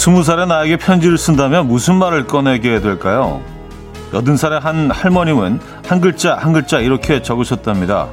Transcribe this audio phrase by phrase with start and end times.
[0.00, 3.42] 스무 살의 나에게 편지를 쓴다면 무슨 말을 꺼내게 될까요?
[4.14, 8.08] 여든 살의 한 할머님은 한 글자 한 글자 이렇게 적으셨답니다.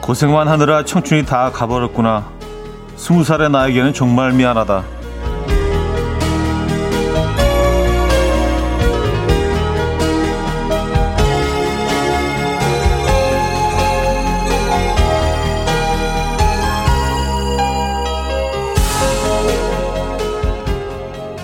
[0.00, 2.30] 고생만 하느라 청춘이 다 가버렸구나.
[2.96, 4.82] 스무 살의 나에게는 정말 미안하다.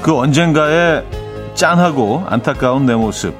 [0.04, 1.02] 그 언젠가에
[1.54, 3.34] 짠하고 안타까운 내 모습.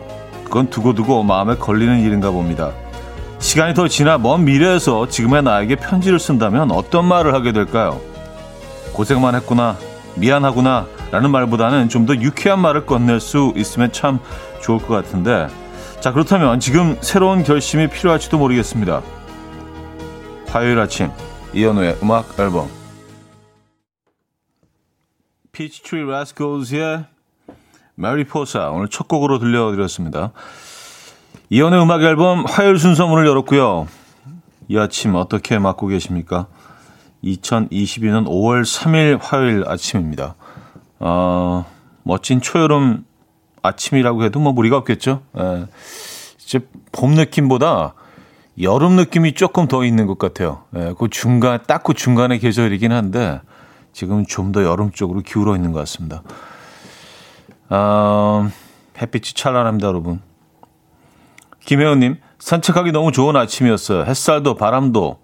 [0.45, 2.73] 그건 두고두고 마음에 걸리는 일인가 봅니다.
[3.39, 8.01] 시간이 더 지나 먼 미래에서 지금의 나에게 편지를 쓴다면 어떤 말을 하게 될까요?
[8.95, 9.77] 고생만 했구나,
[10.15, 14.19] 미안하구나, 라는 말보다는 좀 더 유쾌한 말을 건넬 수 있으면 참
[14.63, 15.49] 좋을 것 같은데.
[16.01, 19.03] 자, 그렇다면 지금 새로운 결심이 필요할지도 모르겠습니다.
[20.47, 21.11] 화요일 아침,
[21.53, 22.84] 이현우의 음악 앨범.
[25.55, 27.05] 피치트리 라스칼즈의
[27.95, 30.33] Mariposa 오늘 첫 곡으로 들려드렸습니다.
[31.49, 33.87] 이현우의 음악앨범 화요일 순서 문을 열었고요.
[34.67, 36.49] 이 아침 어떻게 맞고 계십니까?
[37.23, 40.35] 2022년 5월 3일 화요일 아침입니다.
[40.99, 41.65] 어,
[42.03, 43.05] 멋진 초여름
[43.63, 45.23] 아침이라고 해도 뭐 무리가 없겠죠.
[45.39, 45.67] 예,
[46.43, 47.95] 이제 봄 느낌보다
[48.61, 50.65] 여름 느낌이 조금 더 있는 것 같아요.
[50.77, 53.41] 예, 그 중간, 딱 그 중간의 계절이긴 한데,
[53.95, 56.23] 지금 좀 더 여름 쪽으로 기울어 있는 것 같습니다.
[57.71, 58.51] 어,
[59.01, 60.21] 햇빛이 찬란합니다, 여러분.
[61.61, 64.05] 김혜원님, 산책하기 너무 좋은 아침이었어요.
[64.05, 65.19] 햇살도 바람도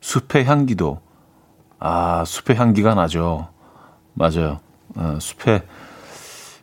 [0.00, 1.00] 숲의 향기도.
[1.78, 3.48] 아, 숲의 향기가 나죠.
[4.14, 4.58] 맞아요.
[4.96, 5.62] 어, 숲의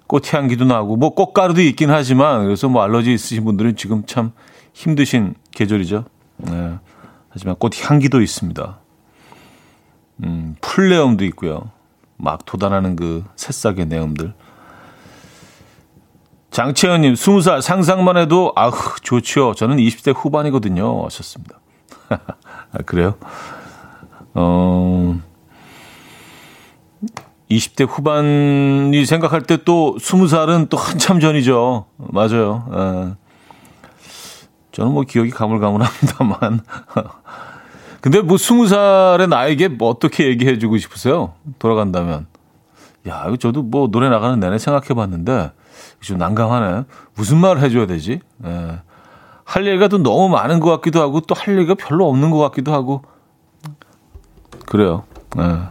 [0.07, 4.33] 꽃 향기도 나고, 뭐 꽃가루도 있긴 하지만, 그래서 뭐 알러지 있으신 분들은 지금 참
[4.73, 6.05] 힘드신 계절이죠.
[6.37, 6.77] 네.
[7.29, 8.79] 하지만 꽃 향기도 있습니다.
[10.23, 11.69] 음, 풀내음도 있고요.
[12.17, 14.33] 막 돋아나는 그 새싹의 내음들.
[16.51, 18.71] 장채연님, 20살 상상만 해도, 아우,
[19.01, 19.53] 좋죠.
[19.55, 21.03] 저는 20대 후반이거든요.
[21.05, 21.59] 하셨습니다.
[22.09, 23.15] 아, 그래요?
[24.33, 25.19] 어,
[27.51, 31.85] 20대 후반이 생각할 때 또 20살은 또 한참 전이죠.
[31.97, 32.65] 맞아요.
[32.71, 33.15] 에.
[34.71, 36.61] 저는 뭐 기억이 가물가물합니다만.
[38.05, 41.33] 근데 뭐 스무 살의 나에게 뭐 어떻게 얘기해 주고 싶으세요?
[41.57, 42.27] 돌아간다면.
[43.07, 45.51] 야, 이거 저도 뭐 노래 나가는 내내 생각해 봤는데,
[46.01, 46.83] 좀 난감하네.
[47.15, 48.19] 무슨 말을 해줘야 되지?
[48.45, 48.79] 예.
[49.43, 52.71] 할 얘기가 또 너무 많은 것 같기도 하고, 또 할 얘기가 별로 없는 것 같기도
[52.73, 53.01] 하고.
[54.67, 55.05] 그래요.
[55.39, 55.61] 예.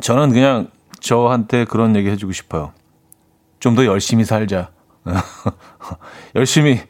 [0.00, 0.66] 저는 그냥
[0.98, 2.72] 저한테 그런 얘기 해주고 싶어요.
[3.60, 4.70] 좀 더 열심히 살자.
[6.34, 6.80] 열심히,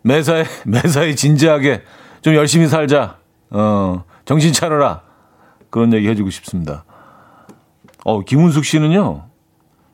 [0.00, 1.82] 매사에, 매사에 진지하게
[2.22, 3.18] 좀 열심히 살자.
[3.50, 5.02] 어, 정신 차려라.
[5.70, 6.84] 그런 얘기 해주고 싶습니다.
[8.04, 9.24] 어, 김은숙 씨는요,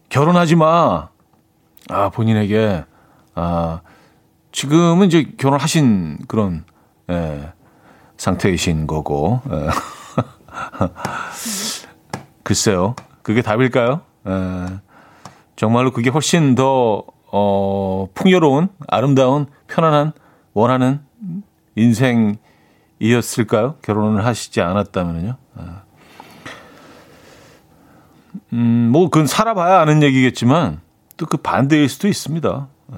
[0.09, 1.09] 결혼하지 마.
[1.91, 2.85] 아, 본인에게,
[3.35, 3.81] 아,
[4.53, 6.65] 지금은 이제 결혼하신 그런,
[7.11, 7.53] 예,
[8.17, 9.69] 상태이신 거고, 예.
[12.43, 12.95] 글쎄요.
[13.23, 14.01] 그게 답일까요?
[14.29, 14.67] 예.
[15.56, 17.03] 정말로 그게 훨씬 더,
[17.33, 20.12] 어, 풍요로운, 아름다운, 편안한,
[20.53, 21.01] 원하는
[21.77, 23.77] 인생이었을까요?
[23.83, 25.37] 결혼을 하시지 않았다면요.
[25.57, 25.83] 아.
[28.53, 30.81] 음, 뭐, 그건 살아봐야 아는 얘기겠지만,
[31.17, 32.69] 또 그 반대일 수도 있습니다.
[32.93, 32.97] 아.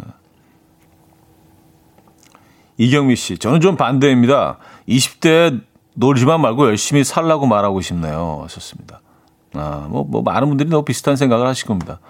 [2.79, 4.59] 이경미 씨, 저는 좀 반대입니다.
[4.89, 5.63] 20대
[5.95, 8.41] 놀지만 말고 열심히 살라고 말하고 싶네요.
[8.45, 9.01] 하셨습니다.
[9.55, 12.01] 아, 뭐, 뭐, 많은 분들이 너무 비슷한 생각을 하실 겁니다.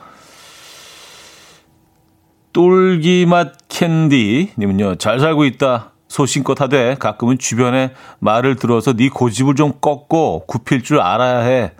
[2.52, 5.92] 똘기맛 캔디님은요, 잘 살고 있다.
[6.08, 11.72] 소신껏 하되 가끔은 주변에 말을 들어서 네 고집을 좀 꺾고 굽힐 줄 알아야 해.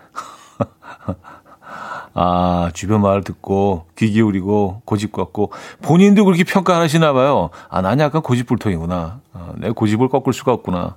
[2.15, 5.53] 아, 주변 말을 듣고 귀 기울이고 고집 꺾고
[5.83, 7.51] 본인도 그렇게 평가하시나 봐요.
[7.69, 9.21] 아, 난 약간 고집불통이구나.
[9.33, 10.97] 아, 내 고집을 꺾을 수가 없구나.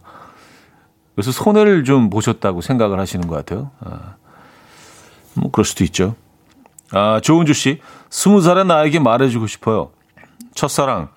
[1.16, 3.72] 그래서 손해를 좀 보셨다고 생각을 하시는 것 같아요.
[3.82, 4.16] 아,
[5.34, 6.16] 뭐 그럴 수도 있죠.
[6.92, 9.92] 아, 조은주 씨, 스무 살의 나에게 말해주고 싶어요.
[10.56, 11.10] 첫사랑,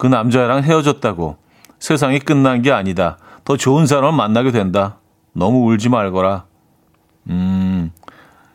[0.00, 1.36] 그 남자랑 헤어졌다고.
[1.78, 3.18] 세상이 끝난 게 아니다.
[3.44, 4.96] 더 좋은 사람을 만나게 된다.
[5.34, 6.46] 너무 울지 말거라.
[7.28, 7.92] 음,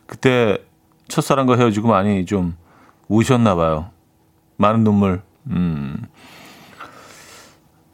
[0.08, 0.58] 그때
[1.08, 2.58] 첫사랑과 헤어지고 많이 좀
[3.10, 3.92] 우셨나 봐요.
[4.58, 5.22] 많은 눈물.
[5.52, 6.08] 음.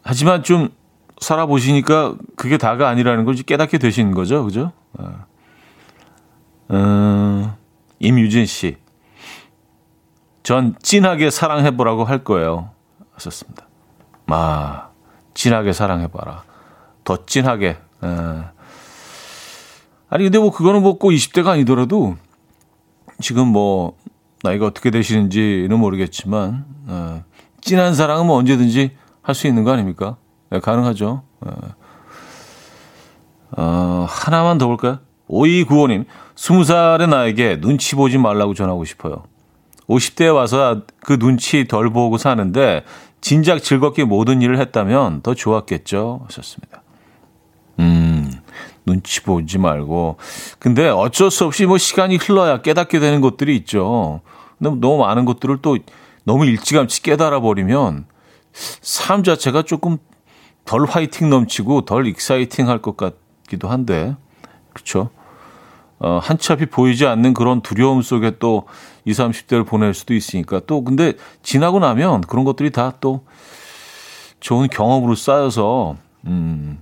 [0.01, 0.69] 하지만 좀
[1.19, 4.45] 살아보시니까 그게 다가 아니라는 걸 깨닫게 되신 거죠.
[4.45, 4.71] 그죠?
[4.97, 5.25] 어,
[6.69, 7.57] 어
[7.99, 8.77] 임유진 씨.
[10.41, 12.69] 전 찐하게 사랑해보라고 할 거예요.
[13.21, 13.67] 하셨습니다.
[14.27, 14.89] 아,
[15.33, 16.43] 진하게 사랑해봐라.
[17.03, 17.67] 더 진하게.
[17.67, 17.77] 에.
[20.09, 22.17] 아니, 근데 뭐 그거는 뭐꼭 20대가 아니더라도
[23.21, 23.97] 지금 뭐
[24.43, 27.23] 나이가 어떻게 되시는지는 모르겠지만 어,
[27.61, 30.17] 찐한 사랑은 뭐 언제든지 할 수 있는 거 아닙니까?
[30.49, 31.21] 네, 가능하죠.
[31.41, 31.51] 어,
[33.57, 34.99] 어, 하나만 더 볼까요?
[35.29, 39.23] 5295님, 20살의 나에게 눈치 보지 말라고 전하고 싶어요.
[39.87, 42.83] 50대에 와서 그 눈치 덜 보고 사는데
[43.21, 46.21] 진작 즐겁게 모든 일을 했다면 더 좋았겠죠.
[46.25, 46.81] 하셨습니다.
[47.79, 48.31] 음,
[48.85, 50.17] 눈치 보지 말고.
[50.59, 54.21] 근데 어쩔 수 없이 뭐 시간이 흘러야 깨닫게 되는 것들이 있죠.
[54.57, 55.77] 근데 너무 많은 것들을 또
[56.23, 58.05] 너무 일찌감치 깨달아 버리면
[58.53, 59.97] 삶 자체가 조금
[60.65, 64.15] 덜 화이팅 넘치고 덜 exciting 할 것 같기도 한데.
[64.73, 65.09] 그렇죠?
[66.03, 68.67] 어, 한치 앞이 보이지 않는 그런 두려움 속에 또
[69.05, 71.13] 20, 30대를 보낼 수도 있으니까 또 근데
[71.43, 73.23] 지나고 나면 그런 것들이 다 또
[74.41, 75.95] 좋은 경험으로 쌓여서
[76.25, 76.79] 음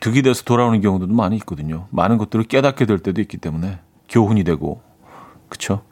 [0.00, 1.86] 득이 돼서 돌아오는 경우도 많이 있거든요.
[1.90, 3.78] 많은 것들을 깨닫게 될 때도 있기 때문에
[4.08, 4.80] 교훈이 되고
[5.48, 5.82] 그렇죠.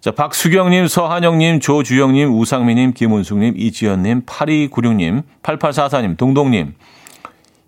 [0.00, 6.74] 자, 박수경님, 서한영님, 조주영님, 우상미님, 김은숙님, 이지연님, 8296님, 8844님, 동동님,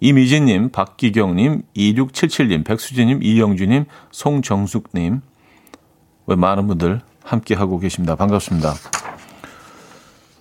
[0.01, 5.21] 이미진님, 박기경님, 2677님, 백수진님, 이영주님, 송정숙님,
[6.27, 8.17] 많은 분들 함께하고 계십니다.
[8.17, 8.73] 반갑습니다.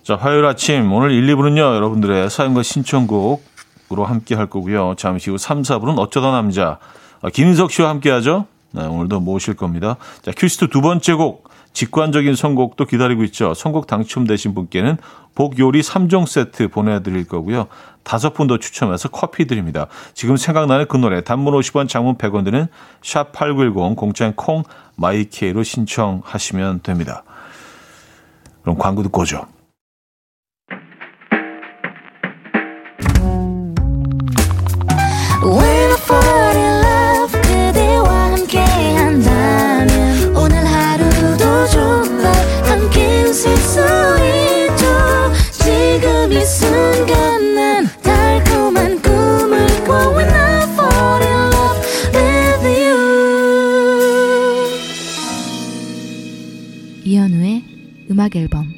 [0.02, 4.94] 자, 화요일 아침, 오늘 1, 2부는요, 여러분들의 사연과 신청곡으로 함께 할 거고요.
[4.96, 6.78] 잠시 후 3, 4부는 어쩌다 남자,
[7.20, 8.46] 아, 김인석 씨와 함께 하죠.
[8.72, 9.96] 네, 오늘도 모실 겁니다.
[10.22, 13.54] 자, 퀴스트 두 번째 곡, 직관적인 선곡도 기다리고 있죠.
[13.54, 14.96] 선곡 당첨되신 분께는
[15.34, 17.68] 복요리 3종 세트 보내드릴 거고요.
[18.02, 19.86] 다섯 분 더 추첨해서 커피 드립니다.
[20.14, 22.66] 지금 생각나는 그 노래 단문 50원 장문 100원 드는
[23.02, 24.64] 샵8910 공짜인 콩
[24.96, 27.22] 마이케이로 신청하시면 됩니다.
[28.62, 29.46] 그럼 광고 듣고 오죠.
[58.30, 58.72] 음악 앨범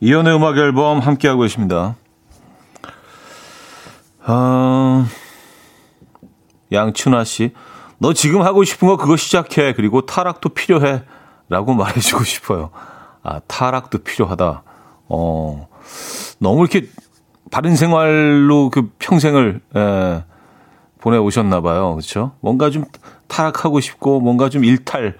[0.00, 1.96] 이연의 음악 앨범 함께하고 계십니다.
[4.26, 5.06] 어,
[6.70, 7.52] 양춘아 씨,
[7.98, 9.72] 너 지금 하고 싶은 거 그거 시작해.
[9.72, 11.02] 그리고 타락도 필요해.
[11.48, 12.70] 라고 말해주고 싶어요.
[13.22, 14.62] 아, 타락도 필요하다.
[15.08, 15.68] 어,
[16.38, 16.88] 너무 이렇게
[17.50, 20.24] 바른 생활로 그 평생을, 에,
[21.00, 21.94] 보내오셨나 봐요.
[21.94, 22.32] 그렇죠?
[22.40, 22.84] 뭔가 좀
[23.28, 25.16] 타락하고 싶고 뭔가 좀 일탈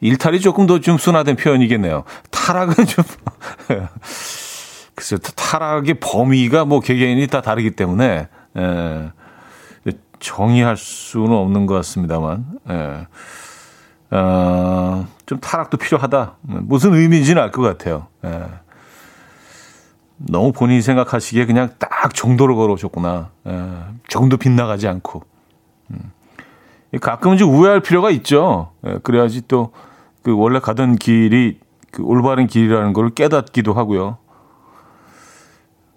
[0.00, 2.04] 일탈이 조금 더 좀 순화된 표현이겠네요.
[2.30, 3.04] 타락은 좀
[4.94, 5.18] 글쎄요.
[5.34, 9.10] 타락의 범위가 뭐 개개인이 다 다르기 때문에 예,
[10.20, 13.06] 정의할 수는 없는 것 같습니다만 예.
[14.16, 16.36] 어, 좀 타락도 필요하다.
[16.42, 18.06] 무슨 의미인지는 알 것 같아요.
[18.24, 18.44] 예.
[20.26, 23.30] 너무 본인이 생각하시기에 그냥 딱 정도로 걸어오셨구나.
[23.46, 23.74] 예,
[24.08, 25.22] 조금도 빗나가지 않고.
[25.90, 26.12] 음.
[27.00, 28.70] 가끔은 좀 우회할 필요가 있죠.
[28.86, 29.72] 예, 그래야지 또
[30.24, 34.16] 그 원래 가던 길이 그 올바른 길이라는 걸 깨닫기도 하고요.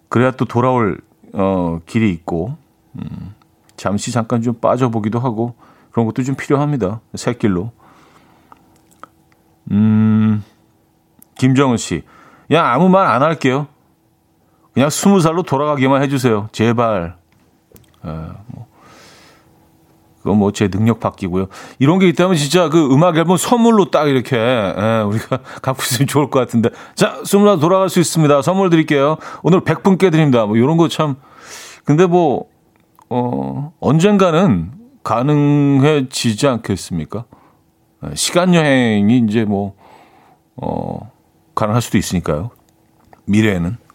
[0.10, 1.00] 그래야 또 돌아올
[1.34, 2.58] 어, 길이 있고
[2.96, 3.34] 음,
[3.78, 5.56] 잠시 잠깐 좀 빠져보기도 하고
[5.92, 7.00] 그런 것도 좀 필요합니다.
[7.16, 7.72] 새 길로.
[9.72, 10.44] 음,
[11.38, 12.04] 김정은 씨,
[12.48, 13.68] 그냥 아무 말 안 할게요.
[14.78, 16.50] 그냥 스무 살로 돌아가기만 해주세요.
[16.52, 17.16] 제발.
[18.06, 18.10] 에,
[18.46, 18.68] 뭐.
[20.22, 21.48] 그건 뭐 제 능력 바뀌고요.
[21.80, 26.30] 이런 게 있다면 진짜 그 음악 앨범 선물로 딱 이렇게 에, 우리가 갖고 있으면 좋을
[26.30, 26.70] 것 같은데.
[26.94, 28.44] 자, 스무 살 돌아갈 수 있습니다.
[28.44, 29.18] 선물 드릴게요.
[29.42, 30.46] 오늘 100분께 드립니다.
[30.46, 31.16] 뭐 이런 거 참.
[31.84, 32.46] 근데 뭐,
[33.10, 37.26] 어, 언젠가는 가능해지지 않겠습니까?
[38.14, 39.74] 시간 여행이 이제 뭐,
[40.56, 41.12] 어,
[41.56, 42.52] 가능할 수도 있으니까요.
[43.26, 43.87] 미래에는.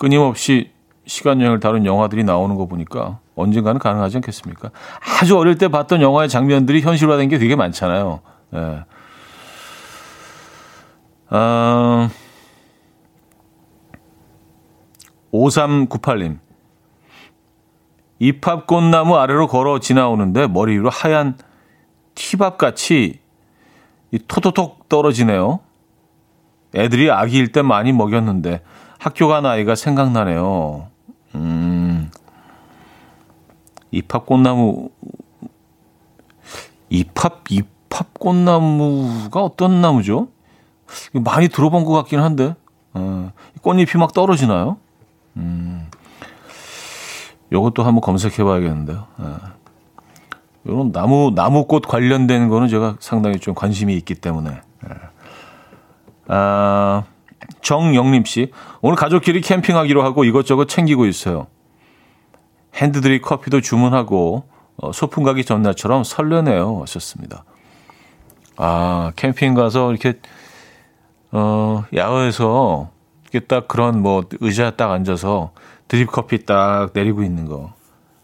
[0.00, 0.08] 음.
[0.08, 0.70] 끊임없이
[1.06, 4.70] 시간 여행을 다룬 영화들이 나오는 거 보니까 언젠가는 가능하지 않겠습니까?
[5.20, 8.20] 아주 어릴 때 봤던 영화의 장면들이 현실화된 게 되게 많잖아요.
[8.54, 8.84] 예.
[11.30, 12.08] 어,
[15.32, 16.38] 5398님.
[18.18, 21.38] 입합꽃나무 아래로 걸어 지나오는데 머리 위로 하얀
[22.14, 23.20] 티밥같이
[24.28, 25.60] 토토톡 떨어지네요.
[26.74, 28.62] 애들이 아기일 때 많이 먹였는데
[29.00, 30.88] 학교 간 아이가 생각나네요.
[31.34, 32.10] 음,
[33.90, 34.90] 입합 꽃나무,
[36.90, 40.28] 입합, 입합 꽃나무가 어떤 나무죠?
[41.14, 42.54] 많이 들어본 것 같긴 한데,
[42.92, 44.76] 어, 꽃잎이 막 떨어지나요?
[45.38, 45.88] 음,
[47.50, 49.06] 요것도 한번 검색해 봐야겠는데요.
[49.22, 49.24] 예.
[50.64, 54.50] 이런 나무, 나무꽃 관련된 거는 제가 상당히 좀 관심이 있기 때문에.
[54.50, 54.94] 예.
[56.28, 57.04] 아,
[57.62, 58.52] 정영림 씨.
[58.80, 61.46] 오늘 가족끼리 캠핑하기로 하고 이것저것 챙기고 있어요.
[62.74, 64.44] 핸드드립 커피도 주문하고
[64.76, 66.80] 어, 소풍 가기 전날처럼 설레네요.
[66.82, 67.44] 하셨습니다.
[68.56, 70.14] 아, 캠핑 가서 이렇게,
[71.32, 72.90] 어, 야외에서
[73.24, 75.52] 이렇게 딱 그런 뭐 의자에 딱 앉아서
[75.86, 77.72] 드립 커피 딱 내리고 있는 거.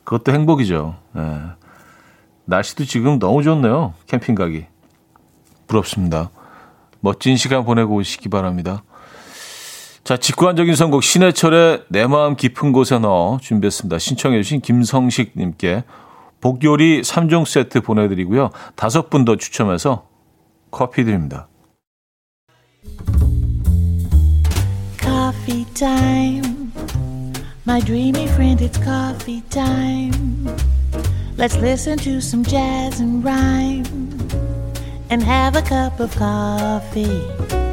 [0.05, 0.97] 그것도 행복이죠.
[1.13, 1.41] 네.
[2.45, 3.95] 날씨도 지금 너무 좋네요.
[4.07, 4.67] 캠핑 가기.
[5.67, 6.31] 부럽습니다.
[7.01, 8.83] 멋진 시간 보내고 오시기 바랍니다.
[10.07, 13.99] 자, 직관적인 선곡 신해철의 내 마음 깊은 곳에 넣어 준비했습니다.
[13.99, 15.83] 신청해 주신 김성식 님께
[16.41, 18.51] 복요리 3종 세트 보내 드리고요.
[18.77, 20.07] 다섯 분 더 추첨해서
[20.71, 21.49] 커피 드립니다.
[25.01, 26.71] Coffee time.
[27.67, 30.47] My dreamy friend, it's coffee time.
[31.37, 33.83] Let's listen to some jazz and rhyme
[35.11, 37.66] and have a cup of coffee.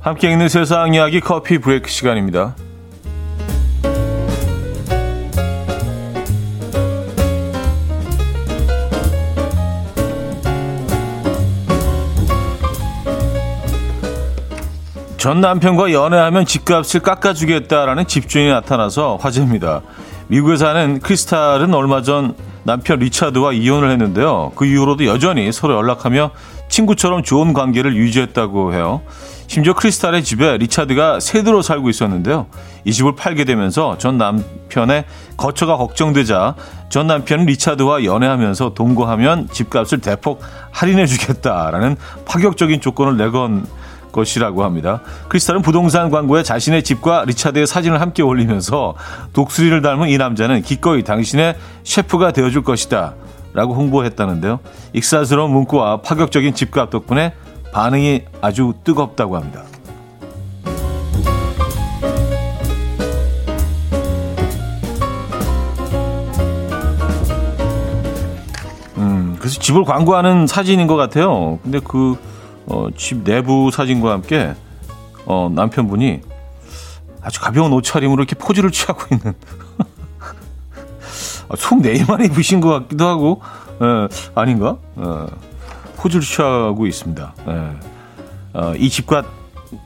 [0.00, 2.56] 함께 읽는 세상 이야기 커피 브레이크 시간입니다.
[15.18, 19.82] 전 남편과 연애하면 집값을 깎아주겠다라는 집주인이 나타나서 화제입니다.
[20.28, 24.52] 미국에 사는 크리스탈은 얼마 전 남편 리차드와 이혼을 했는데요.
[24.54, 26.30] 그 이후로도 여전히 서로 연락하며
[26.70, 29.02] 친구처럼 좋은 관계를 유지했다고 해요.
[29.50, 32.46] 심지어 크리스탈의 집에 리차드가 세대로 살고 있었는데요.
[32.84, 35.04] 이 집을 팔게 되면서 전 남편의
[35.36, 36.54] 거처가 걱정되자
[36.88, 40.40] 전 남편은 리차드와 연애하면서 동거하면 집값을 대폭
[40.70, 43.66] 할인해 주겠다라는 파격적인 조건을 내건
[44.12, 45.00] 것이라고 합니다.
[45.28, 48.94] 크리스탈은 부동산 광고에 자신의 집과 리차드의 사진을 함께 올리면서
[49.32, 53.14] 독수리를 닮은 이 남자는 기꺼이 당신의 셰프가 되어줄 것이다.
[53.52, 54.60] 라고 홍보했다는데요.
[54.92, 57.34] 익살스러운 문구와 파격적인 집값 덕분에
[57.72, 59.62] 반응이 아주 뜨겁다고 합니다.
[68.96, 71.58] 음, 그래서 집을 광고하는 사진인 것 같아요.
[71.62, 72.16] 근데 그
[72.66, 74.54] 어, 집 내부 사진과 함께
[75.26, 76.20] 어, 남편분이
[77.22, 79.34] 아주 가벼운 옷차림으로 이렇게 포즈를 취하고 있는
[81.48, 83.40] 아, 속 네이만 입으신 것 같기도 하고
[83.80, 84.76] 에, 아닌가?
[84.98, 85.49] 에,
[86.00, 87.34] 포즈를 취하고 있습니다.
[87.46, 87.70] 에,
[88.54, 89.22] 어, 이 집과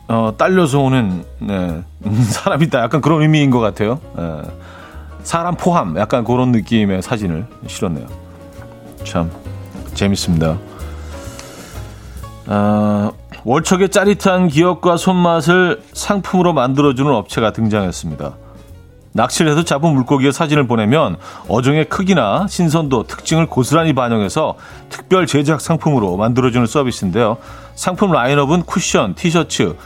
[0.08, 1.82] 어, 딸려서 오는 네,
[2.30, 2.80] 사람이다.
[2.80, 4.00] 약간 그런 의미인 것 같아요.
[4.16, 4.42] 에,
[5.24, 8.06] 사람 포함 약간 그런 느낌의 사진을 실었네요.
[9.04, 9.30] 참
[9.94, 10.58] 재밌습니다.
[12.46, 13.10] 어,
[13.44, 18.36] 월척의 짜릿한 기억과 손맛을 상품으로 만들어주는 업체가 등장했습니다.
[19.14, 21.16] 낚시를 해서 잡은 물고기의 사진을 보내면
[21.48, 24.56] 어종의 크기나 신선도, 특징을 고스란히 반영해서
[24.90, 27.38] 특별 제작 상품으로 만들어주는 서비스인데요.
[27.76, 29.76] 상품 라인업은 쿠션, 티셔츠,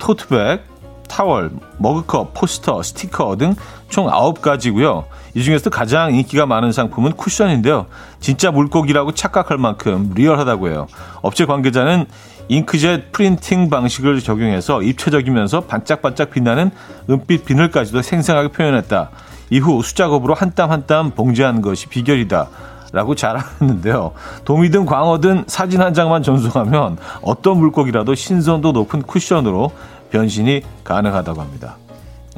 [0.00, 0.64] 토트백,
[1.08, 3.54] 타월, 머그컵, 포스터, 스티커 등
[3.94, 5.04] 총 9가지고요.
[5.34, 7.86] 이 중에서 가장 인기가 많은 상품은 쿠션인데요.
[8.18, 10.88] 진짜 물고기라고 착각할 만큼 리얼하다고 해요.
[11.22, 12.06] 업체 관계자는
[12.48, 16.70] 잉크젯 프린팅 방식을 적용해서 입체적이면서 반짝반짝 빛나는
[17.08, 19.10] 은빛 비늘까지도 생생하게 표현했다.
[19.50, 22.48] 이후 수작업으로 한 땀 한 땀 봉제한 것이 비결이다.
[22.92, 24.12] 라고 자랑했는데요.
[24.44, 29.72] 도미든 광어든 사진 한 장만 전송하면 어떤 물고기라도 신선도 높은 쿠션으로
[30.12, 31.76] 변신이 가능하다고 합니다.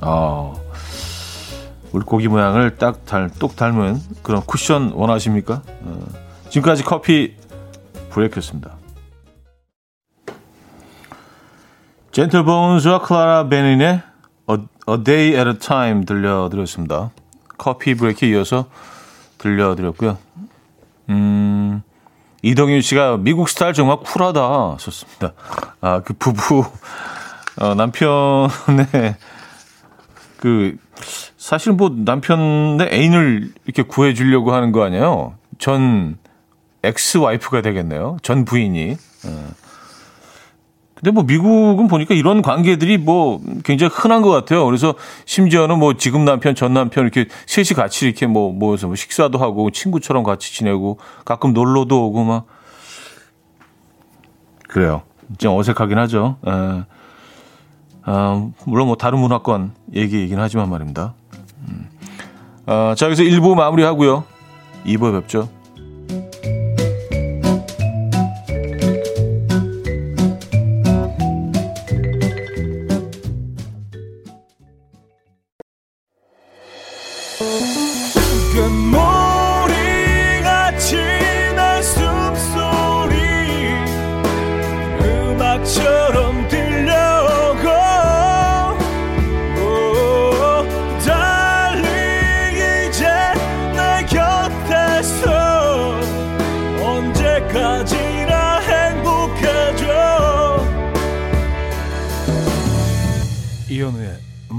[0.01, 0.55] 어,
[1.93, 5.61] 물고기 모양을 딱 달, 똑 닮은 그런 쿠션 원하십니까?
[5.83, 5.99] 어,
[6.49, 7.35] 지금까지 커피
[8.11, 8.76] 브레이크였습니다.
[12.17, 14.01] 젠틀본즈와 클라라 베닌의
[14.49, 14.57] A,
[14.89, 17.11] A Day at a Time 들려드렸습니다.
[17.59, 18.71] 커피 브레이크 이어서
[19.37, 20.17] 들려드렸고요.
[21.11, 21.83] 음,
[22.41, 25.35] 이동윤 씨가 미국 스타일 정말 쿨하다 썼습니다.
[25.83, 26.65] 아, 그 부부
[27.61, 29.17] 어, 남편의
[30.39, 30.79] 그
[31.37, 35.35] 사실 뭐 남편의 애인을 이렇게 구해 주려고 하는 거 아니에요?
[35.59, 36.17] 전
[36.83, 38.17] ex-wife가 되겠네요.
[38.23, 38.97] 전 부인이.
[39.27, 39.66] 어.
[40.97, 44.65] 근데 뭐 미국은 보니까 이런 관계들이 뭐 굉장히 흔한 것 같아요.
[44.65, 44.95] 그래서
[45.27, 49.71] 심지어는 뭐 지금 남편, 전 남편 이렇게 셋이 같이 이렇게 뭐 모여서 뭐 식사도 하고
[49.71, 52.47] 친구처럼 같이 지내고 가끔 놀러도 오고 막
[54.69, 55.03] 그래요.
[55.37, 56.39] 좀 어색하긴 하죠.
[56.47, 56.51] 에.
[56.51, 56.85] 예.
[58.07, 61.15] 어, 물론 뭐 다른 문화권 얘기이긴 하지만 말입니다.
[61.69, 61.91] 음.
[62.67, 64.25] 어, 자, 여기서 1부 마무리하고요.
[64.87, 65.49] 2부에 뵙죠.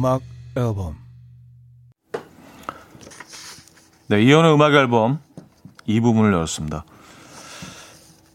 [0.08, 0.22] 음악
[0.56, 0.96] 앨범
[4.08, 5.20] 네, 이현우의 음악 앨범
[5.86, 6.86] 이 부분을 열었습니다.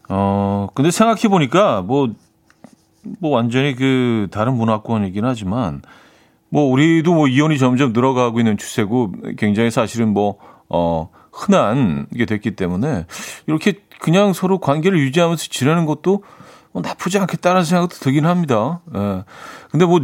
[0.09, 2.13] 어, 근데 생각해 보니까 뭐,
[3.19, 5.81] 뭐 완전히 그 다른 문화권이긴 하지만
[6.49, 10.37] 뭐 우리도 뭐 이혼이 점점 늘어가고 있는 추세고 굉장히 사실은 뭐,
[10.69, 13.07] 어, 흔한 게 됐기 때문에
[13.47, 16.23] 이렇게 그냥 서로 관계를 유지하면서 지내는 것도
[16.71, 18.81] 뭐 나쁘지 않겠다는 생각도 들긴 합니다.
[18.95, 19.23] 예.
[19.71, 19.99] 근데 뭐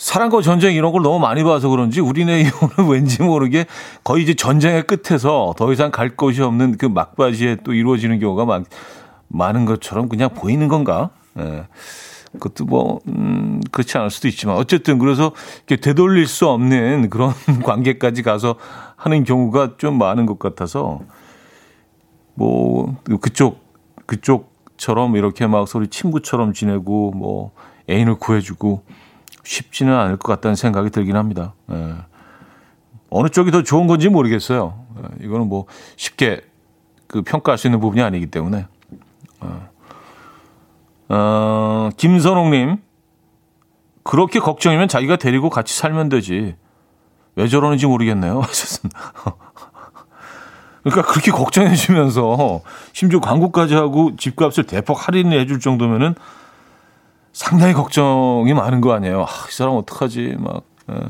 [0.00, 3.66] 사랑과 전쟁 이런 걸 너무 많이 봐서 그런지 우리네 이혼은 왠지 모르게
[4.02, 8.64] 거의 이제 전쟁의 끝에서 더 이상 갈 곳이 없는 그 막바지에 또 이루어지는 경우가 많,
[9.28, 11.10] 많은 것처럼 그냥 보이는 건가?
[11.38, 11.66] 예.
[12.32, 15.32] 그것도 뭐, 음, 그렇지 않을 수도 있지만 어쨌든 그래서
[15.66, 18.54] 이렇게 되돌릴 수 없는 그런 관계까지 가서
[18.96, 21.00] 하는 경우가 좀 많은 것 같아서
[22.32, 23.60] 뭐, 그쪽,
[24.06, 27.50] 그쪽처럼 이렇게 막 소리 친구처럼 지내고 뭐
[27.90, 28.82] 애인을 구해주고
[29.44, 31.54] 쉽지는 않을 것 같다는 생각이 들긴 합니다.
[31.70, 31.94] 예.
[33.10, 34.84] 어느 쪽이 더 좋은 건지 모르겠어요.
[34.98, 35.24] 예.
[35.24, 35.66] 이거는 뭐
[35.96, 36.42] 쉽게
[37.06, 38.66] 그 평가할 수 있는 부분이 아니기 때문에.
[39.40, 39.68] 어,
[41.08, 42.78] 어 김선홍님,
[44.04, 46.56] 그렇게 걱정이면 자기가 데리고 같이 살면 되지.
[47.36, 48.42] 왜 저러는지 모르겠네요.
[50.82, 52.62] 그러니까 그렇게 걱정해 주면서
[52.92, 56.14] 심지어 광고까지 하고 집값을 대폭 할인해 줄 정도면은
[57.32, 59.22] 상당히 걱정이 많은 거 아니에요.
[59.22, 60.36] 아, 이 사람 어떡하지?
[60.38, 61.00] 막 예.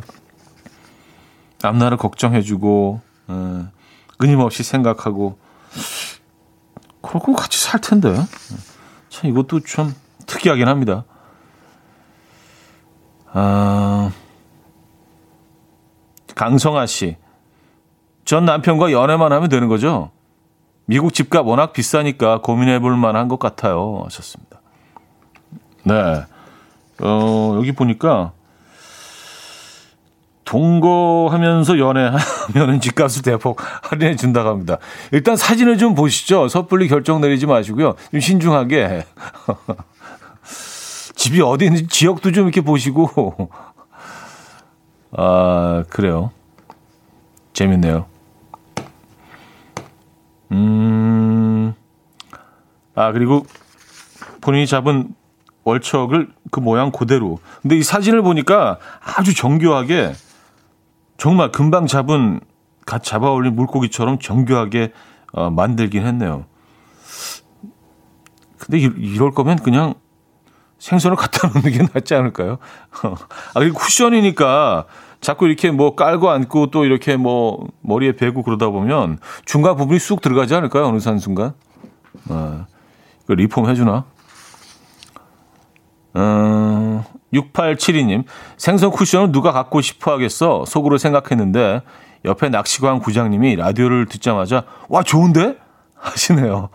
[1.62, 3.66] 앞날을 걱정해주고 예.
[4.18, 5.38] 끊임없이 생각하고
[7.02, 8.14] 그러고 같이 살 텐데.
[9.08, 9.94] 참 이것도 좀
[10.26, 11.04] 특이하긴 합니다.
[13.32, 14.12] 아,
[16.34, 17.16] 강성아 씨.
[18.24, 20.10] 전 남편과 연애만 하면 되는 거죠?
[20.84, 24.02] 미국 집값 워낙 비싸니까 고민해 볼 만한 것 같아요.
[24.04, 24.49] 하셨습니다.
[25.84, 25.94] 네.
[27.02, 28.32] 어, 여기 보니까
[30.50, 34.78] 동거하면서 연애하면은 집값을 대폭 할인해 준다고 합니다.
[35.12, 36.48] 일단 사진을 좀 보시죠.
[36.48, 37.94] 섣불리 결정 내리지 마시고요.
[38.10, 39.06] 좀 신중하게.
[41.14, 43.50] 집이 어디 있는지 지역도 좀 이렇게 보시고.
[45.12, 46.32] 아, 그래요.
[47.52, 48.06] 재밌네요.
[50.50, 51.74] 음.
[52.96, 53.46] 아, 그리고
[54.40, 55.14] 본인이 잡은
[55.64, 57.38] 월척을 그 모양 그대로.
[57.62, 60.12] 근데 이 사진을 보니까 아주 정교하게
[61.18, 62.40] 정말 금방 잡은
[62.86, 64.92] 갓 잡아 올린 물고기처럼 정교하게
[65.32, 66.46] 어, 만들긴 했네요.
[68.58, 69.94] 근데 이, 이럴 거면 그냥
[70.78, 72.58] 생선을 갖다 놓는 게 낫지 않을까요?
[73.04, 74.86] 아, 그리고 쿠션이니까
[75.20, 80.22] 자꾸 이렇게 뭐 깔고 앉고 또 이렇게 뭐 머리에 베고 그러다 보면 중간 부분이 쑥
[80.22, 80.86] 들어가지 않을까요?
[80.86, 81.52] 어느 순간.
[82.28, 82.66] 아,
[83.28, 84.06] 리폼 해주나?
[86.16, 88.24] 음, 6872님,
[88.56, 90.64] 생선 쿠션을 누가 갖고 싶어 하겠어?
[90.66, 91.82] 속으로 생각했는데,
[92.24, 95.56] 옆에 낚시관 구장님이 라디오를 듣자마자, 와, 좋은데?
[95.94, 96.70] 하시네요.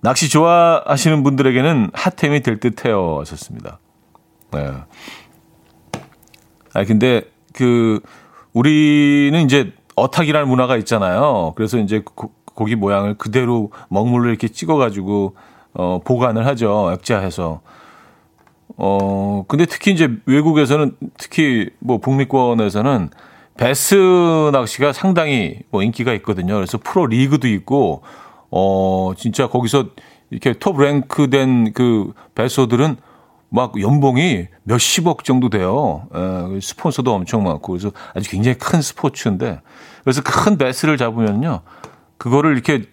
[0.00, 3.20] 낚시 좋아하시는 분들에게는 핫템이 될 듯해요.
[3.20, 3.78] 하셨습니다.
[4.50, 4.72] 네.
[6.74, 7.22] 아, 근데,
[7.54, 8.00] 그,
[8.52, 11.52] 우리는 이제 어탁이라는 문화가 있잖아요.
[11.54, 15.36] 그래서 이제 고, 고기 모양을 그대로 먹물로 이렇게 찍어가지고,
[15.74, 16.90] 어, 보관을 하죠.
[16.92, 17.60] 액자해서.
[18.76, 23.10] 어, 근데 특히 이제 외국에서는 특히 뭐 북미권에서는
[23.56, 23.94] 베스
[24.52, 26.54] 낚시가 상당히 뭐 인기가 있거든요.
[26.54, 28.02] 그래서 프로 리그도 있고,
[28.50, 29.86] 어, 진짜 거기서
[30.30, 32.96] 이렇게 톱 랭크 된그 베스들은
[33.50, 36.08] 막 연봉이 몇십억 정도 돼요.
[36.14, 37.72] 에, 예, 스폰서도 엄청 많고.
[37.72, 39.60] 그래서 아주 굉장히 큰 스포츠인데.
[40.02, 41.60] 그래서 큰 베스를 잡으면요.
[42.16, 42.84] 그거를 이렇게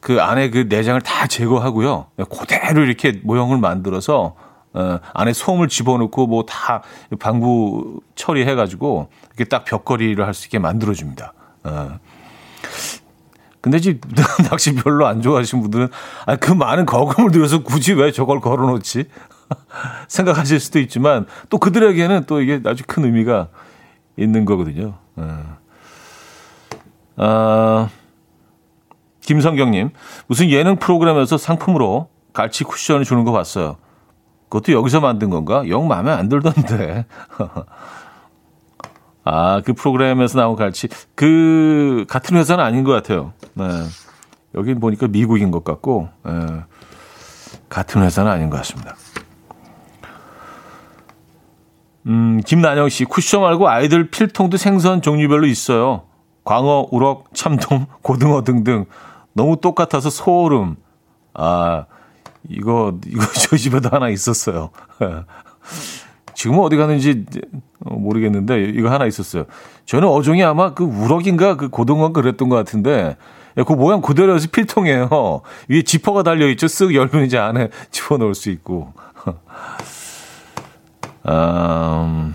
[0.00, 2.06] 그 안에 그 내장을 다 제거하고요.
[2.30, 4.34] 그대로 이렇게 모형을 만들어서
[4.72, 6.82] 어, 안에 솜을 집어넣고 뭐 다
[7.18, 11.32] 방부 처리해가지고 이렇게 딱 벽걸이를 할 수 있게 만들어줍니다.
[11.64, 11.98] 어.
[13.60, 14.00] 근데 지금
[14.48, 15.88] 낚시 별로 안 좋아하시는 분들은
[16.26, 19.04] 아, 그 많은 거금을 들여서 굳이 왜 저걸 걸어놓지?
[20.08, 23.48] 생각하실 수도 있지만 또 그들에게는 또 이게 아주 큰 의미가
[24.16, 24.94] 있는 거거든요.
[25.16, 25.56] 어.
[27.16, 27.88] 아,
[29.20, 29.90] 김성경님,
[30.26, 33.76] 무슨 예능 프로그램에서 상품으로 갈치 쿠션을 주는 거 봤어요.
[34.48, 35.62] 그것도 여기서 만든 건가?
[35.68, 37.06] 영 마음에 안 들던데.
[39.24, 40.88] 아, 그 프로그램에서 나온 갈치.
[41.14, 43.32] 그, 같은 회사는 아닌 것 같아요.
[43.54, 43.64] 네.
[44.54, 46.32] 여기 보니까 미국인 것 같고, 네.
[47.68, 48.96] 같은 회사는 아닌 것 같습니다.
[52.06, 56.02] 음, 김난영 씨, 쿠션 말고 아이들 필통도 생선 종류별로 있어요.
[56.44, 58.86] 광어, 우럭, 참돔, 고등어 등등.
[59.40, 60.76] 너무 똑같아서 소름.
[61.32, 61.86] 아,
[62.50, 64.68] 이거, 이거 저희 집에도 하나 있었어요.
[66.34, 67.24] 지금은 어디 가는지
[67.78, 69.46] 모르겠는데, 이거 하나 있었어요.
[69.86, 73.16] 저는 어종이 아마 그 우럭인가 그 고등어 그랬던 것 같은데,
[73.66, 75.08] 그 모양 그대로여서 필통이에요.
[75.68, 76.66] 위에 지퍼가 달려있죠.
[76.66, 78.92] 쓱 열면 이제 안에 집어넣을 수 있고.
[81.26, 82.34] 음,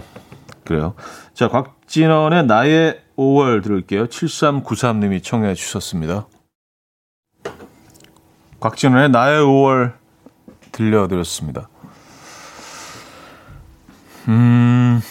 [0.64, 0.96] 그래요.
[1.36, 4.08] 자, 곽진원의 나의 5월 들을게요.
[4.08, 6.26] 7393님이 청해 주셨습니다.
[8.60, 9.94] 곽진원의 나의 5월
[10.72, 11.70] 들려드렸습니다.
[14.28, 15.02] 음,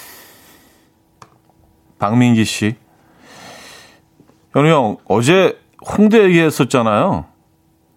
[1.98, 2.76] 박민기 씨.
[4.52, 7.26] 현우 형, 어제 홍대 얘기했었잖아요.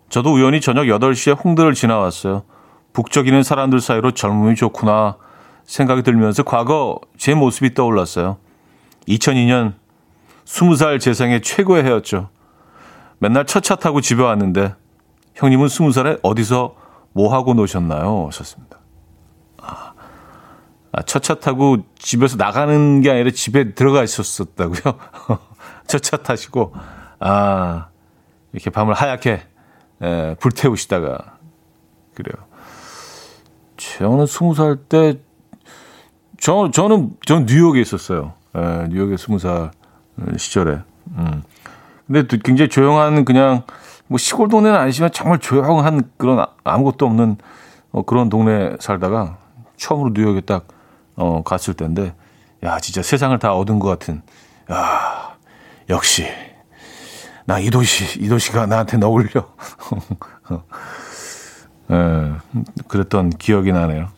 [0.09, 2.43] 저도 우연히 저녁 8시에 홍대를 지나왔어요.
[2.93, 5.17] 북적이는 사람들 사이로 젊음이 좋구나
[5.65, 8.37] 생각이 들면서 과거 제 모습이 떠올랐어요.
[9.07, 9.73] 2002년
[10.45, 12.29] 20살 제 생애 최고의 해였죠.
[13.19, 14.75] 맨날 첫 차 타고 집에 왔는데
[15.37, 16.75] 형님은 20살에 어디서
[17.13, 18.25] 뭐 하고 노셨나요?
[18.27, 18.79] 하셨습니다.
[19.61, 19.93] 아,
[20.91, 24.97] 아첫차 타고 집에서 나가는 게 아니라 집에 들어가 있었었다고요?
[25.87, 26.73] 첫 차 타시고
[27.19, 27.87] 아
[28.51, 29.41] 이렇게 밤을 하얗게
[30.01, 31.37] 에, 불태우시다가
[32.13, 32.45] 그래요.
[33.77, 35.19] 저는 20살 때
[36.39, 38.33] 저, 저는, 저는 뉴욕에 있었어요.
[38.55, 39.71] 예, 뉴욕에 스무 살
[40.37, 40.79] 시절에.
[41.17, 41.43] 음.
[42.05, 43.63] 근데 또 굉장히 조용한 그냥
[44.07, 47.37] 뭐 시골 동네는 아니지만 정말 조용한 그런 아무것도 없는
[47.91, 49.37] 어, 그런 동네 살다가
[49.77, 50.67] 처음으로 뉴욕에 딱
[51.15, 52.13] 어, 갔을 때인데
[52.63, 54.21] 야 진짜 세상을 다 얻은 것 같은
[54.71, 55.35] 야
[55.89, 56.27] 역시
[57.45, 59.29] 나 이 도시 이 도시가 나한테 어울려
[61.89, 62.33] 예,
[62.89, 64.09] 그랬던 기억이 나네요.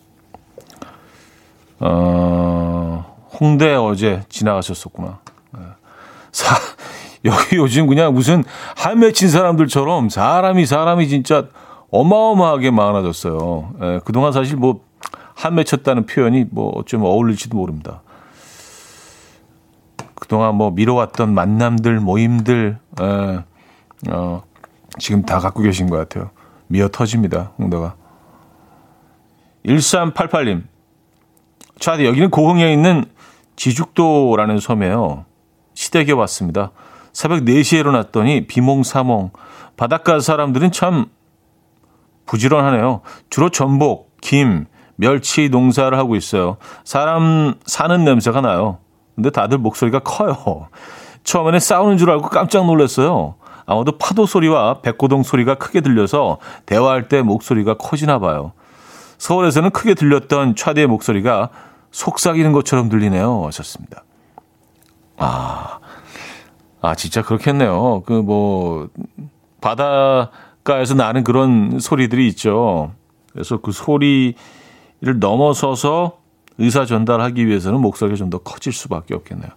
[1.80, 5.20] 어, 홍대 어제 지나가셨었구나.
[5.52, 5.62] 네.
[6.32, 6.56] 사,
[7.26, 8.44] 여기 요즘 그냥 무슨
[8.76, 11.48] 한 맺힌 사람들처럼 사람이 사람이 진짜
[11.92, 13.74] 어마어마하게 많아졌어요.
[13.82, 14.90] 예, 그동안 사실 뭐
[15.40, 18.02] 한 맺혔다는 표현이 뭐 어쩌면 어울릴지도 모릅니다.
[20.16, 23.44] 그동안 뭐 미뤄왔던 만남들, 모임들, 예,
[24.12, 24.44] 어,
[24.98, 26.32] 지금 다 갖고 계신 것 같아요.
[26.68, 27.96] 미어 터집니다, 홍대가.
[29.66, 30.64] 1388님.
[31.80, 33.06] 차디, 여기는 고흥에 있는
[33.56, 35.24] 지죽도라는 섬이에요.
[35.74, 36.72] 시댁에 왔습니다.
[37.14, 39.32] 새벽 4시에 일어났더니 비몽사몽.
[39.78, 41.06] 바닷가 사람들은 참
[42.26, 43.02] 부지런하네요.
[43.30, 46.58] 주로 전복, 김, 멸치 농사를 하고 있어요.
[46.84, 48.80] 사람 사는 냄새가 나요.
[49.16, 50.68] 근데 다들 목소리가 커요.
[51.24, 53.36] 처음에는 싸우는 줄 알고 깜짝 놀랐어요.
[53.66, 58.54] 아마도 파도 소리와 백고동 소리가 크게 들려서 대화할 때 목소리가 커지나 봐요.
[59.18, 61.50] 서울에서는 크게 들렸던 차디의 목소리가
[61.92, 63.46] 속삭이는 것처럼 들리네요.
[63.46, 64.04] 하셨습니다.
[65.18, 65.79] 아,
[66.82, 68.04] 아, 진짜 그렇겠네요.
[68.06, 68.90] 그 뭐,
[69.62, 72.94] 바닷가에서 나는 그런 소리들이 있죠.
[73.34, 74.24] 그래서 그 소리를
[75.20, 76.18] 넘어서서
[76.58, 79.52] 의사 전달하기 위해서는 목소리가 좀 더 커질 수밖에 없겠네요.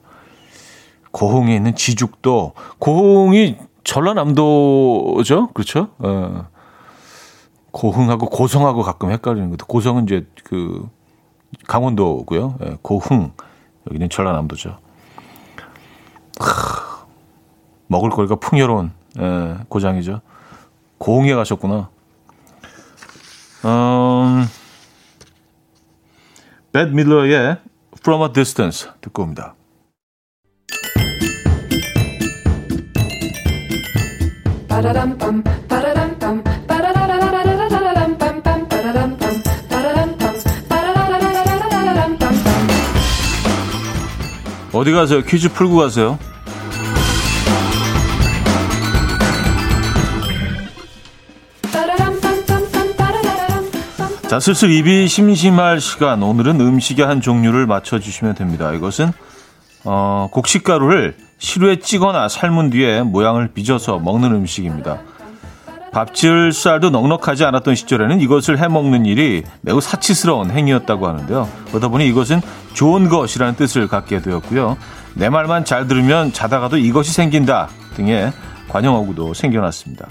[1.11, 5.49] 고흥에 있는 지죽도, 고흥이 전라남도죠?
[5.53, 5.89] 그렇죠?
[5.99, 6.47] 어.
[7.73, 10.89] 고흥하고 고성하고 가끔 헷갈리는 것도 고성은 이제 그
[11.67, 12.57] 강원도고요.
[12.65, 13.33] 예, 고흥
[13.91, 14.77] 여기는 전라남도죠.
[16.39, 16.82] 하,
[17.93, 20.23] 먹을 거리가 풍요로운 예, 고장이죠.
[20.97, 21.91] 고흥에 가셨구나.
[23.65, 24.47] 음,
[26.73, 27.59] 벳 밀러의
[27.99, 29.55] From a Distance 듣고 옵니다.
[44.73, 45.21] 어디 가세요?
[45.21, 46.19] 퀴즈 풀고 가세요.
[54.33, 56.23] 자, 슬슬 입이 심심할 시간.
[56.23, 58.73] 오늘은 음식의 한 종류를 맞춰주시면 됩니다.
[58.73, 59.13] 이것은,
[59.85, 65.01] 어, 곡식가루를 시루에 찌거나 삶은 뒤에 모양을 빚어서 먹는 음식입니다.
[65.93, 71.47] 밥질 쌀도 넉넉하지 않았던 시절에는 이것을 해먹는 일이 매우 사치스러운 행위였다고 하는데요.
[71.69, 72.41] 그러다 보니 이것은
[72.73, 74.79] 좋은 것이라는 뜻을 갖게 되었고요.
[75.13, 78.33] 내 말만 잘 들으면 자다가도 이것이 생긴다 등의
[78.71, 80.09] 관용어구도 생겨났습니다.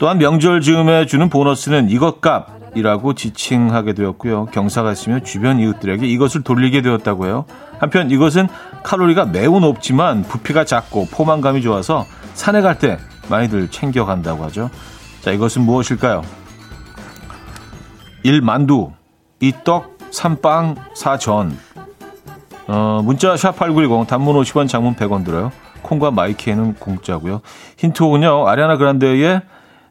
[0.00, 4.46] 또한 명절 즈음에 주는 보너스는 이것 값 이라고 지칭하게 되었고요.
[4.46, 7.44] 경사가 있으면 주변 이웃들에게 이것을 돌리게 되었다고 해요.
[7.78, 8.48] 한편 이것은
[8.82, 14.70] 칼로리가 매우 높지만 부피가 작고 포만감이 좋아서 산에 갈 때 많이들 챙겨간다고 하죠.
[15.20, 16.22] 자, 이것은 무엇일까요?
[18.22, 18.90] 1 만두,
[19.40, 21.56] 이떡, 삼빵, 사전.
[22.66, 25.52] 어, 문자 샵8910 단문 50원 장문 100원 들어요.
[25.82, 27.40] 콩과 마이키에는 공짜고요.
[27.78, 28.46] 힌트곡은요.
[28.48, 29.42] 아리아나 그란데의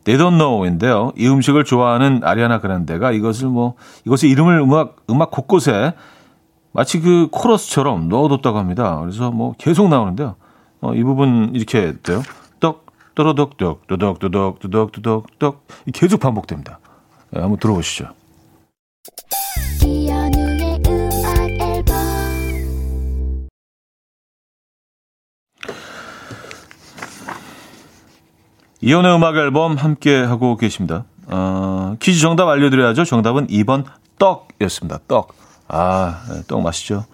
[0.07, 1.11] They Don't Know인데요.
[1.17, 3.73] 이 음식을 좋아하는 아리아나 그란데가 이것을 뭐
[4.05, 5.93] 이것의 이름을 음악 음악 곳곳에
[6.71, 8.97] 마치 그 코러스처럼 넣어뒀다고 합니다.
[9.01, 10.35] 그래서 뭐 계속 나오는데요.
[10.79, 12.23] 어, 이 부분 이렇게 돼요.
[12.61, 16.79] 떡 또러덕 떡 또덕 또덕 또덕 또덕 떡 계속 반복됩니다.
[17.31, 18.07] 네, 한번 들어보시죠.
[28.81, 31.05] 이혼의 음악 앨범 함께 하고 계십니다.
[31.27, 33.05] 어, 퀴즈 정답 알려드려야죠.
[33.05, 33.85] 정답은 2번
[34.19, 34.99] 떡이었습니다.
[35.07, 35.33] 떡.
[35.67, 37.05] 아, 네, 떡 맛있죠?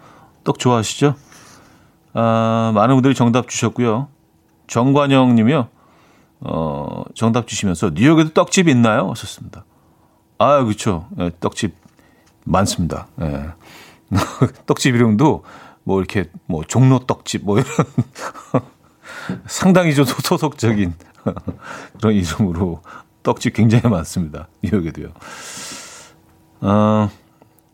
[0.44, 1.14] 떡 좋아하시죠?
[2.12, 4.08] 아, 많은 분들이 정답 주셨고요.
[4.66, 5.68] 정관영 님이요.
[6.40, 9.10] 어, 정답 주시면서 뉴욕에도 떡집 있나요?
[9.10, 9.64] 하셨습니다.
[10.38, 11.06] 아, 그렇죠.
[11.12, 11.74] 네, 떡집
[12.44, 13.06] 많습니다.
[13.16, 13.46] 네.
[14.66, 15.44] 떡집 이름도
[15.82, 17.70] 뭐 이렇게 뭐 종로 떡집 뭐 이런
[19.46, 20.94] 상당히 좀 소속적인
[21.98, 22.82] 그런 이름으로
[23.22, 24.48] 떡집 굉장히 많습니다.
[24.62, 25.08] 뉴욕에도요.
[26.60, 27.10] 어,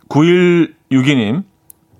[0.08, 1.44] 9162님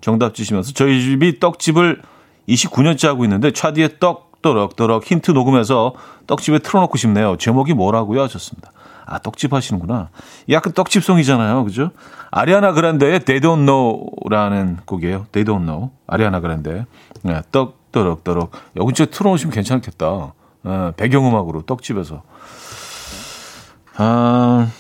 [0.01, 2.03] 정답 주시면서 저희 집이 떡집을
[2.49, 5.95] 29년째 하고 있는데 차디의 떡 또럭또럭 힌트 녹음해서
[6.27, 7.37] 떡집에 틀어놓고 싶네요.
[7.37, 8.23] 제목이 뭐라고요?
[8.23, 8.73] 하셨습니다.
[9.05, 10.09] 아, 떡집 하시는구나.
[10.49, 11.65] 약간 떡집송이잖아요.
[11.65, 11.91] 그죠?
[12.31, 15.27] 아리아나 그란데의 They Don't Know라는 곡이에요.
[15.33, 15.91] They Don't Know.
[16.07, 16.87] 아리아나 그란데.
[17.23, 18.53] 네, 떡, 또럭, 또럭.
[18.77, 20.33] 여기 진짜 틀어놓으시면 괜찮겠다.
[20.63, 22.23] 네, 배경음악으로 떡집에서.
[23.97, 24.71] 아,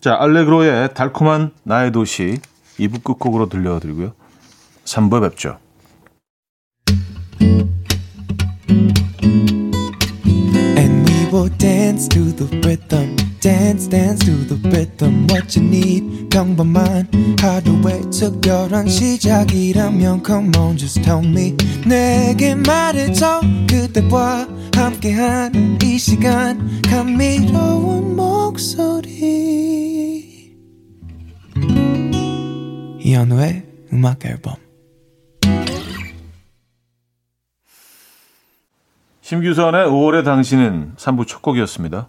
[0.00, 2.38] 자, 알레그로의 달콤한 나의 도시
[2.78, 4.12] 2부 끝곡으로 들려드리고요.
[4.84, 5.58] 3부에 뵙죠.
[11.32, 13.29] will dance to the rhythm.
[13.40, 15.26] Dance, dance to the rhythm.
[15.30, 17.08] What you need, 평범한
[17.40, 21.56] 하루의 특별한 시작이라면 Come on, just tell me.
[21.88, 23.40] 내게 말해줘.
[23.66, 26.82] 그대와 함께한 이 시간.
[26.82, 29.10] 감미로운 목소리.
[33.00, 33.62] 이현우의
[33.94, 34.56] 음악 앨범.
[39.22, 42.08] 심규선의 5월의 당신은 3부 첫 곡이었습니다.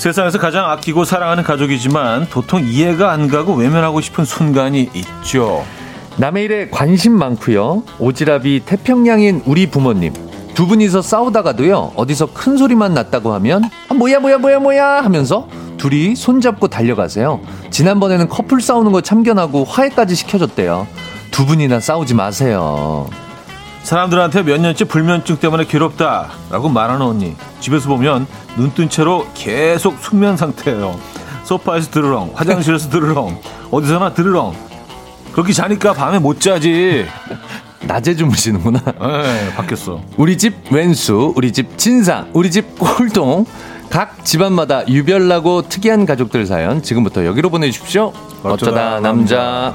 [0.00, 5.62] 세상에서 가장 아끼고 사랑하는 가족이지만 도통 이해가 안 가고 외면하고 싶은 순간이 있죠.
[6.16, 7.82] 남의 일에 관심 많고요.
[7.98, 10.14] 오지랖이 태평양인 우리 부모님.
[10.54, 11.92] 두 분이서 싸우다가도요.
[11.96, 17.42] 어디서 큰 소리만 났다고 하면 아, 뭐야 뭐야 뭐야 뭐야 하면서 둘이 손잡고 달려가세요.
[17.68, 20.86] 지난번에는 커플 싸우는 거 참견하고 화해까지 시켜줬대요.
[21.30, 23.06] 두 분이나 싸우지 마세요.
[23.82, 27.34] 사람들한테 몇 년째 불면증 때문에 괴롭다라고 말하는 언니.
[27.60, 30.98] 집에서 보면 눈 뜬 채로 계속 숙면 상태예요.
[31.44, 33.40] 소파에서 드르렁, 화장실에서 드르렁,
[33.70, 34.54] 어디서나 드르렁.
[35.32, 37.06] 그렇게 자니까 밤에 못 자지.
[37.82, 38.80] 낮에 주무시는구나.
[38.84, 40.00] 네, 바뀌었어.
[40.16, 43.46] 우리 집 왼수, 우리 집 진상, 우리 집 꼴동.
[43.88, 48.12] 각 집안마다 유별나고 특이한 가족들 사연 지금부터 여기로 보내주십시오.
[48.44, 49.74] 어쩌다, 어쩌다 남자.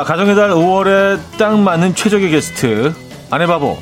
[0.00, 2.94] 가정의 달 5월에 딱 맞는 최적의 게스트.
[3.30, 3.76] 아내 바보,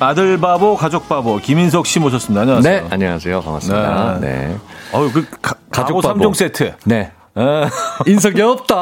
[0.00, 2.42] 아들 바보, 가족 바보, 김인석 씨 모셨습니다.
[2.42, 2.80] 안녕하세요.
[2.82, 3.40] 네, 안녕하세요.
[3.42, 4.18] 반갑습니다.
[4.20, 4.28] 네.
[4.48, 4.56] 네.
[4.92, 6.20] 어유 그 가, 가족 바보.
[6.20, 6.74] 3종 세트.
[6.84, 7.10] 네.
[7.36, 7.66] 에,
[8.06, 8.76] 인석이 없다.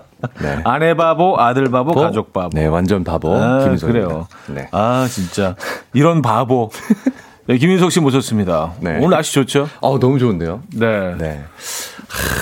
[0.40, 0.60] 네.
[0.64, 2.00] 아내 바보, 아들 바보, 바보?
[2.00, 2.50] 가족 바보.
[2.52, 3.34] 네, 완전 바보.
[3.36, 4.06] 아, 김인석입니다.
[4.08, 4.26] 그래요.
[4.46, 4.68] 네.
[4.72, 5.54] 아, 진짜.
[5.92, 6.70] 이런 바보.
[7.48, 8.74] 네, 김인석 씨 모셨습니다.
[8.80, 8.98] 네.
[8.98, 9.70] 오늘 날씨 좋죠?
[9.80, 10.60] 어, 너무 좋은데요?
[10.74, 11.14] 네.
[11.18, 11.44] 네.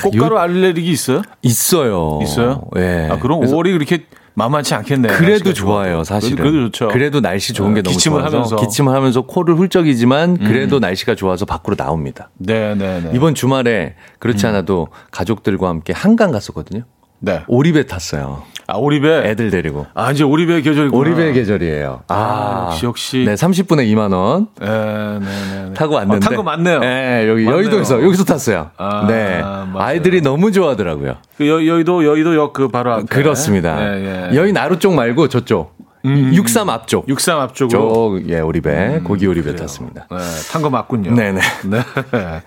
[0.02, 1.22] 꽃가루 알레르기 있어요?
[1.42, 2.18] 있어요.
[2.24, 2.64] 있어요?
[2.74, 3.08] 네.
[3.08, 5.12] 아, 그럼 그래서 5월이 그렇게 만만치 않겠네요.
[5.16, 6.02] 그래도 좋아요.
[6.02, 6.36] 사실은.
[6.38, 6.88] 그래도, 그래도 좋죠.
[6.88, 8.56] 그래도 날씨 좋은 게 어, 너무 기침을 좋아서 하면서.
[8.56, 8.60] 음.
[8.62, 12.30] 기침을 하면서 코를 훌쩍이지만 그래도 날씨가 좋아서 밖으로 나옵니다.
[12.38, 13.12] 네, 네, 네.
[13.14, 16.82] 이번 주말에 그렇지 않아도 가족들과 함께 한강 갔었거든요.
[17.20, 17.42] 네.
[17.46, 18.42] 오리배 탔어요.
[18.68, 19.28] 아, 오리배.
[19.30, 19.86] 애들 데리고.
[19.94, 20.98] 아, 이제 오리배 계절이구나.
[20.98, 22.02] 오리배 계절이에요.
[22.08, 23.24] 아, 역시, 역시.
[23.26, 25.64] 네, 30분에 2만 원 네, 네, 네.
[25.68, 25.74] 네.
[25.74, 26.26] 타고 왔는데.
[26.26, 26.80] 아, 탄거 맞네요.
[26.80, 27.58] 네, 여기 맞네요.
[27.62, 28.70] 여의도에서 여기서 tas어요.
[28.76, 29.40] 아, 네.
[29.40, 29.72] 맞아요.
[29.78, 31.14] 아이들이 너무 좋아하더라고요.
[31.38, 33.04] 그 여, 여의도, 여의도 역 그 바로 앞에.
[33.06, 33.76] 그렇습니다.
[33.76, 34.36] 네, 예.
[34.36, 35.76] 여의 나루 쪽 말고 저쪽.
[36.04, 36.32] 음.
[36.34, 37.08] 63 앞쪽.
[37.08, 37.78] 63 앞쪽으로.
[38.20, 40.06] 쪽, 예, 오리배, 고기 오리배 탔습니다.
[40.10, 40.16] 네,
[40.50, 41.14] 탄 거 맞군요.
[41.14, 41.40] 네네.
[41.64, 41.80] 네.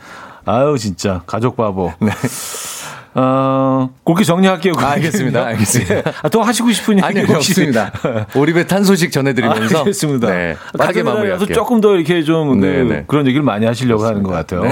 [0.45, 1.21] 아유, 진짜.
[1.27, 1.93] 가족 바보.
[1.99, 2.09] 네.
[3.15, 4.73] 어, 그렇게 정리할게요.
[4.77, 5.45] 아, 알겠습니다.
[5.47, 5.95] 알겠습니다.
[5.95, 6.03] 예.
[6.21, 7.91] 아, 또 하시고 싶은 얘기 없습니다.
[8.35, 9.77] 오리배 탄 소식 전해드리면서.
[9.77, 10.27] 아, 알겠습니다.
[10.27, 10.55] 네.
[10.77, 11.55] 대해서 마무리할게요.
[11.55, 13.03] 조금 더 이렇게 좀 그, 네, 네.
[13.07, 14.61] 그런 얘기를 많이 하시려고 하는 것 같아요.
[14.61, 14.69] 네.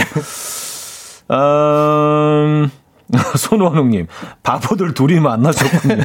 [1.32, 2.70] 음,
[3.38, 4.08] 손원웅님,
[4.44, 6.04] 바보들 둘이 만나셨군요.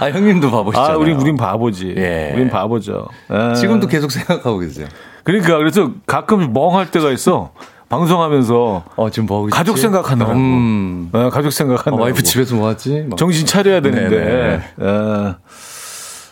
[0.00, 0.94] 아, 형님도 바보시잖아요.
[0.94, 1.94] 아, 우린, 우린 바보지.
[1.96, 2.32] 예.
[2.34, 3.08] 우린 바보죠.
[3.32, 3.54] 예.
[3.54, 4.86] 지금도 계속 생각하고 계세요.
[5.24, 7.52] 그러니까, 그래서 가끔 멍할 때가 있어.
[7.92, 9.46] 방송하면서 어, 지금 뭐?
[9.48, 10.34] 가족 생각하느라고.
[10.34, 11.10] 음.
[11.14, 12.02] 예, 가족 어, 생각하느라고.
[12.02, 13.04] 와이프 집에서 뭐 하지?
[13.06, 13.18] 막.
[13.18, 14.18] 정신 차려야 되는데.
[14.18, 14.62] 네네.
[14.80, 15.34] 예.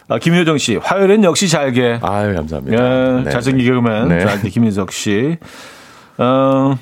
[0.08, 2.00] 아, 김효정 씨, 화요일엔 역시 잘게.
[2.00, 2.76] 아유, 감사합니다.
[2.76, 3.30] 예, 네.
[3.30, 4.20] 잘생긴 개그맨, 네.
[4.20, 5.36] 잘게 김인석 씨.
[6.16, 6.78] 어,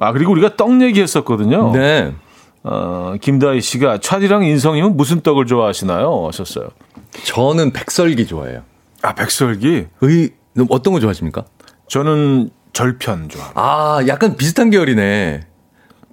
[0.00, 1.70] 아, 그리고 우리가 떡 얘기했었거든요.
[1.72, 2.12] 네.
[2.64, 6.26] 어, 김다희 씨가 차디랑 인성님은 무슨 떡을 좋아하시나요?
[6.26, 6.66] 하셨어요.
[7.22, 8.62] 저는 백설기 좋아해요.
[9.00, 9.86] 아, 백설기?
[10.02, 10.30] 의,
[10.70, 11.44] 어떤 거 좋아하십니까?
[11.86, 12.50] 저는
[12.82, 13.42] 절편 좋아.
[13.54, 15.40] 아, 약간 비슷한 계열이네.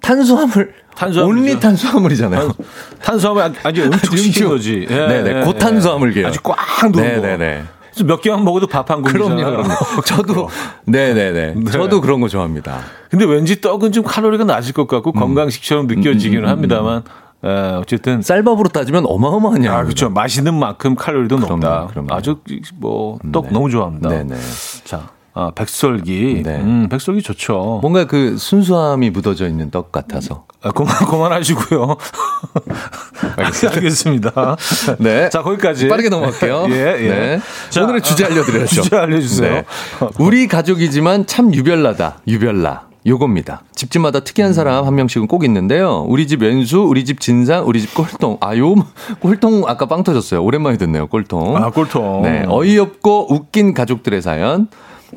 [0.02, 0.72] 탄수화물.
[0.96, 1.24] 탄수화물이죠.
[1.24, 2.52] 온리 탄수화물이잖아요.
[3.00, 4.84] 탄 수화물 아주 응축시킨 거지.
[4.90, 5.40] 예, 네네.
[5.40, 6.14] 예, 고탄수화물 예.
[6.14, 6.30] 계열.
[6.30, 6.56] 아주 꽉
[6.90, 7.26] 누른 거.
[7.26, 7.62] 네네네.
[8.04, 9.36] 몇 개만 먹어도 밥 한 공기잖아요.
[9.36, 9.76] 그럼요, 그럼요.
[10.04, 10.48] 저도,
[10.86, 11.54] 네네네.
[11.54, 11.70] 네.
[11.70, 12.80] 저도 그런 거 좋아합니다.
[13.10, 15.20] 근데 왠지 떡은 좀 칼로리가 낮을 것 같고 음.
[15.20, 17.02] 건강식처럼 느껴지기는 합니다만
[17.44, 19.72] 에, 어쨌든 쌀밥으로 따지면 양입니다.
[19.78, 21.86] 아 그렇죠 맛있는 만큼 칼로리도 그럼요, 높다.
[21.92, 22.08] 그럼요.
[22.12, 22.38] 아주
[22.74, 23.50] 뭐떡 네.
[23.52, 24.08] 너무 좋아합니다.
[24.08, 24.34] 네네.
[24.84, 26.56] 자 아, 백설기 네.
[26.56, 27.80] 음, 백설기 좋죠.
[27.82, 30.46] 뭔가 그 순수함이 묻어져 있는 떡 같아서.
[30.62, 31.96] 아, 그만 그만하시고요.
[33.36, 34.56] 알겠습니다.
[34.98, 35.28] 네.
[35.28, 36.68] 자 거기까지 빠르게 넘어갈게요.
[36.72, 37.08] 예, 예.
[37.08, 37.40] 네.
[37.68, 38.80] 자, 오늘의 주제 알려드려야죠.
[38.82, 39.52] 주제 알려주세요.
[39.52, 39.64] 네.
[40.18, 42.20] 우리 가족이지만 참 유별나다.
[42.26, 42.86] 유별나.
[43.06, 43.62] 요겁니다.
[43.74, 46.04] 집집마다 특이한 사람 한 명씩은 꼭 있는데요.
[46.08, 48.38] 우리 집 왼수, 우리 집 진상, 우리 집 꼴통.
[48.40, 48.74] 아, 요,
[49.20, 50.42] 꼴통 아까 빵 터졌어요.
[50.42, 51.56] 오랜만에 듣네요, 꼴통.
[51.56, 52.22] 아 꼴통.
[52.22, 52.44] 네.
[52.48, 54.68] 어이없고 웃긴 가족들의 사연.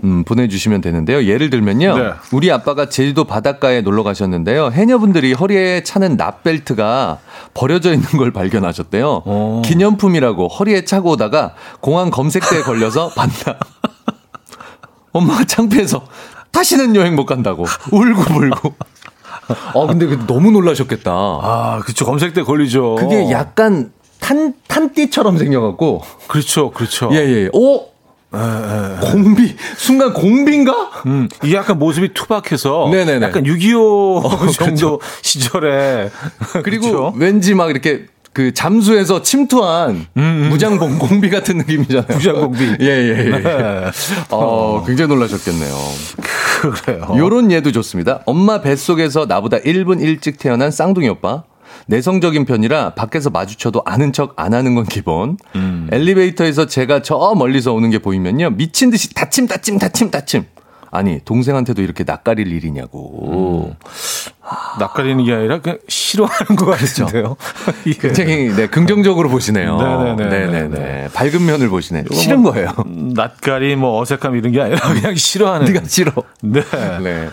[0.03, 1.23] 음, 보내주시면 되는데요.
[1.25, 1.97] 예를 들면요.
[1.97, 2.11] 네.
[2.31, 4.71] 우리 아빠가 제주도 바닷가에 놀러 가셨는데요.
[4.71, 7.19] 해녀분들이 허리에 차는 납벨트가
[7.53, 9.23] 버려져 있는 걸 발견하셨대요.
[9.25, 9.61] 오.
[9.63, 13.59] 기념품이라고 허리에 차고 오다가 공항 검색대에 걸려서 반납.
[15.11, 16.05] 엄마가 창피해서
[16.51, 18.73] 다시는 여행 못 간다고 울고불고.
[19.49, 21.11] 아 근데 그 너무 놀라셨겠다.
[21.11, 22.95] 아 그렇죠 검색 때 걸리죠.
[22.95, 27.09] 그게 약간 탄 탄띠처럼 생겨갖고 그렇죠 그렇죠.
[27.13, 27.49] 예 예.
[27.53, 27.85] 오
[28.31, 30.91] 공비 순간 공비인가?
[31.07, 33.25] 음, 이게 약간 모습이 투박해서 네네네.
[33.25, 36.09] 약간 6.25 정도 시절에
[36.63, 37.13] 그리고 그렇죠?
[37.17, 42.05] 왠지 막 이렇게 그 잠수해서 침투한 무장봉 공비 같은 느낌이잖아요.
[42.09, 42.75] 음, 무장공비.
[42.79, 43.23] 예예 예.
[43.31, 43.91] 네.
[44.29, 45.75] 어 굉장히 놀라셨겠네요.
[46.61, 47.13] 그래요.
[47.17, 48.21] 요런 예도 좋습니다.
[48.25, 51.43] 엄마 뱃속에서 나보다 1분 일찍 태어난 쌍둥이 오빠.
[51.89, 55.37] 내성적인 편이라 밖에서 마주쳐도 아는 척 안 하는 건 기본.
[55.55, 55.89] 음.
[55.91, 58.51] 엘리베이터에서 제가 저 멀리서 오는 게 보이면요.
[58.51, 60.45] 미친 듯이 다침, 다침, 다침, 다침.
[60.91, 63.73] 아니, 동생한테도 이렇게 낯가릴 일이냐고.
[64.79, 67.35] 낯가리는 게 아니라 그냥 싫어하는 것 같은데요.
[67.87, 67.91] 예.
[67.93, 69.77] 굉장히 네, 긍정적으로 보시네요.
[70.15, 70.47] 네네네.
[70.47, 71.09] 네네네.
[71.13, 72.05] 밝은 면을 보시네.
[72.11, 72.69] 싫은 거예요.
[73.15, 75.71] 낯가리 뭐 어색함 이런 게 아니라 그냥 싫어하는.
[75.71, 76.11] 네가 싫어.
[76.41, 76.61] 네.
[77.03, 77.29] 네.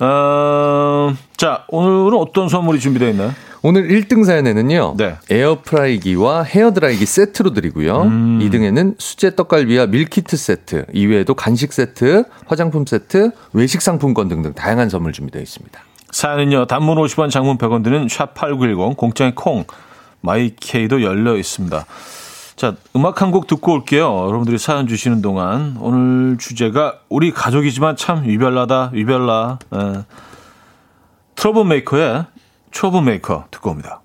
[0.00, 3.32] 어, 자 오늘은 어떤 선물이 준비되어 있나요?
[3.64, 4.94] 오늘 1등 사연에는요.
[4.96, 5.16] 네.
[5.30, 8.02] 에어프라이기와 헤어드라이기 세트로 드리고요.
[8.02, 8.38] 음.
[8.40, 15.12] 2등에는 수제 떡갈비와 밀키트 세트, 이외에도 간식 세트, 화장품 세트, 외식 상품권 등등 다양한 선물
[15.12, 15.80] 준비되어 있습니다.
[16.10, 19.64] 사연은요, 단문 50원, 장문 100원 드는 샵8910, 공짜인 콩,
[20.20, 21.86] 마이케이도 열려 있습니다.
[22.56, 24.04] 자, 음악 한 곡 듣고 올게요.
[24.26, 25.76] 여러분들이 사연 주시는 동안.
[25.80, 29.58] 오늘 주제가 우리 가족이지만 참 유별나다, 유별나.
[29.74, 30.04] 예.
[31.34, 32.26] 트러블 메이커의
[32.72, 34.00] 트러블 메이커 듣고 옵니다.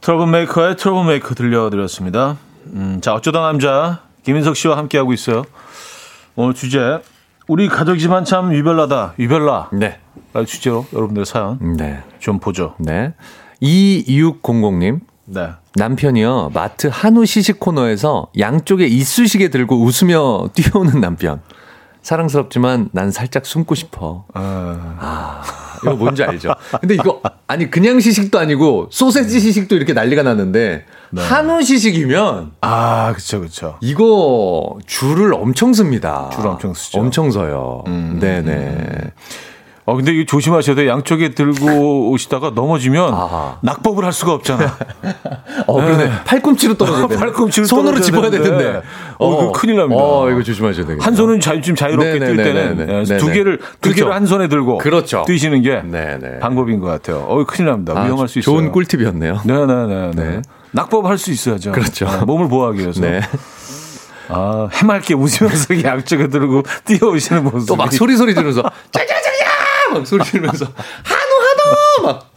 [0.00, 2.36] 트러블 메이커의 트러블 메이커 들려드렸습니다.
[2.66, 5.44] 음, 자, 어쩌다 남자, 김인석 씨와 함께하고 있어요.
[6.36, 7.00] 오늘 주제,
[7.48, 9.70] 우리 가족이지만 참 위별나다, 위별나.
[9.72, 9.98] 네.
[10.46, 12.02] 주제로 여러분들의 사연 네.
[12.18, 12.74] 좀 보죠.
[12.78, 13.14] 네.
[13.62, 15.00] 2600님.
[15.26, 15.50] 네.
[15.76, 16.50] 남편이요.
[16.54, 21.40] 마트 한우 시식 코너에서 양쪽에 이쑤시개 들고 웃으며 뛰어오는 남편.
[22.02, 24.24] 사랑스럽지만 난 살짝 숨고 싶어.
[24.34, 25.42] 아,
[25.82, 26.54] 이거 뭔지 알죠?
[26.80, 30.84] 근데 이거 아니 그냥 시식도 아니고 소세지 시식도 이렇게 난리가 났는데
[31.16, 33.76] 한우 시식이면 아, 그쵸, 그쵸.
[33.80, 36.30] 이거 줄을 엄청 씁니다.
[36.32, 37.00] 줄 엄청 쓰죠.
[37.00, 37.84] 엄청 서요.
[37.86, 39.12] 네네.
[39.86, 40.88] 어, 근데 이거 조심하셔야 돼요.
[40.90, 43.58] 양쪽에 들고 오시다가 넘어지면 아하.
[43.62, 44.76] 낙법을 할 수가 없잖아.
[45.66, 46.10] 어, 그러네.
[46.26, 47.16] 팔꿈치로 떨어져야 돼.
[47.18, 48.56] 팔꿈치로 손으로 집어야 되는데.
[48.58, 48.82] 되는데.
[49.18, 50.00] 어, 이거 큰일 납니다.
[50.00, 51.04] 어, 이거 조심하셔야 되겠다.
[51.04, 52.52] 한 손은 자, 좀 자유롭게 뛸 네네네네네.
[52.76, 53.18] 때는 예, 네네.
[53.18, 53.96] 두 개를 두 그렇죠.
[53.96, 55.24] 개를 한 손에 들고 그렇죠.
[55.26, 56.38] 뛰시는 게 네네.
[56.40, 57.24] 방법인 것 같아요.
[57.28, 57.94] 어, 큰일 납니다.
[57.96, 58.54] 아, 위험할 수 있어요.
[58.54, 59.40] 좋은 꿀팁이었네요.
[59.44, 59.86] 네네네.
[59.86, 60.10] 네.
[60.14, 60.42] 네.
[60.72, 61.72] 낙법 할 수 있어야죠.
[61.72, 62.06] 그렇죠.
[62.06, 63.00] 아, 몸을 보호하기 위해서.
[63.00, 63.20] 네.
[64.28, 67.66] 아, 해맑게 웃으면서 양쪽에 들고 뛰어오시는 모습.
[67.66, 68.62] 또 막 소리 소리 지르면서
[68.92, 69.19] 짜자자자
[69.92, 70.66] 막 소리 지르면서
[71.04, 72.06] 한우 한우!
[72.06, 72.30] 막.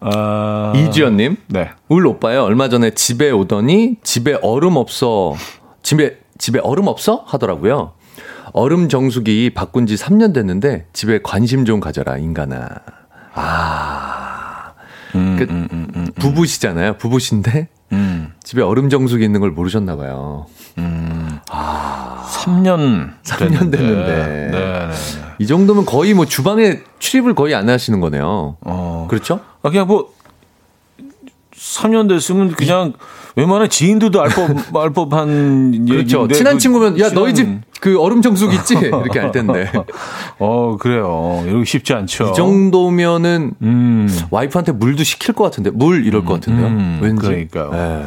[0.00, 1.36] 아, 이주연님?
[1.46, 1.70] 네.
[1.88, 2.42] 울 오빠요.
[2.42, 5.34] 얼마 전에 집에 오더니 집에 얼음 없어.
[5.82, 7.22] 집에 집에 얼음 없어?
[7.26, 7.92] 하더라고요.
[8.52, 12.68] 얼음 정수기 바꾼 지 3년 됐는데 집에 관심 좀 가져라 인간아.
[13.34, 14.21] 아
[15.14, 18.32] 음, 그, 음, 음, 음, 부부시잖아요 부부신데 음.
[18.42, 20.46] 집에 얼음 정수기 있는 걸 모르셨나 봐요
[20.76, 24.16] 3년 3년 됐는데.
[24.16, 24.90] 네, 네, 네.
[25.38, 29.06] 이 정도면 거의 뭐 주방에 출입을 거의 안 하시는 거네요 어.
[29.10, 30.12] 그렇죠 아, 그냥 뭐
[31.62, 32.92] 3년 됐으면 그냥
[33.36, 35.94] 웬만한 지인들도 알 법, 알 법한 그렇죠.
[36.18, 39.70] 얘기인데 친한 그 친구면 야 너희 친한- 집그 얼음 정수기 있지 이렇게 할 텐데
[40.38, 41.42] 어, 그래요.
[41.46, 42.30] 이러기 쉽지 않죠.
[42.30, 44.08] 이 정도면은 음.
[44.30, 46.66] 와이프한테 물도 시킬 것 같은데 물 이럴 것 같은데요.
[46.66, 47.26] 음, 왠지.
[47.26, 47.70] 그러니까요.
[47.74, 48.04] 예.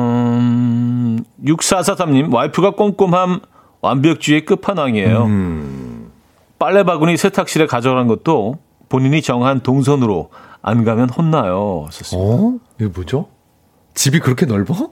[0.00, 3.40] 음, 6443님, 와이프가 꼼꼼함
[3.80, 5.24] 완벽주의 끝판왕이에요.
[5.24, 6.10] 음.
[6.58, 10.30] 빨래 바구니 세탁실에 가져간 것도 본인이 정한 동선으로
[10.62, 11.86] 안 가면 혼나요.
[11.90, 12.28] 썼습니다.
[12.44, 12.54] 어?
[12.78, 13.28] 이게 뭐죠?
[13.94, 14.90] 집이 그렇게 넓어?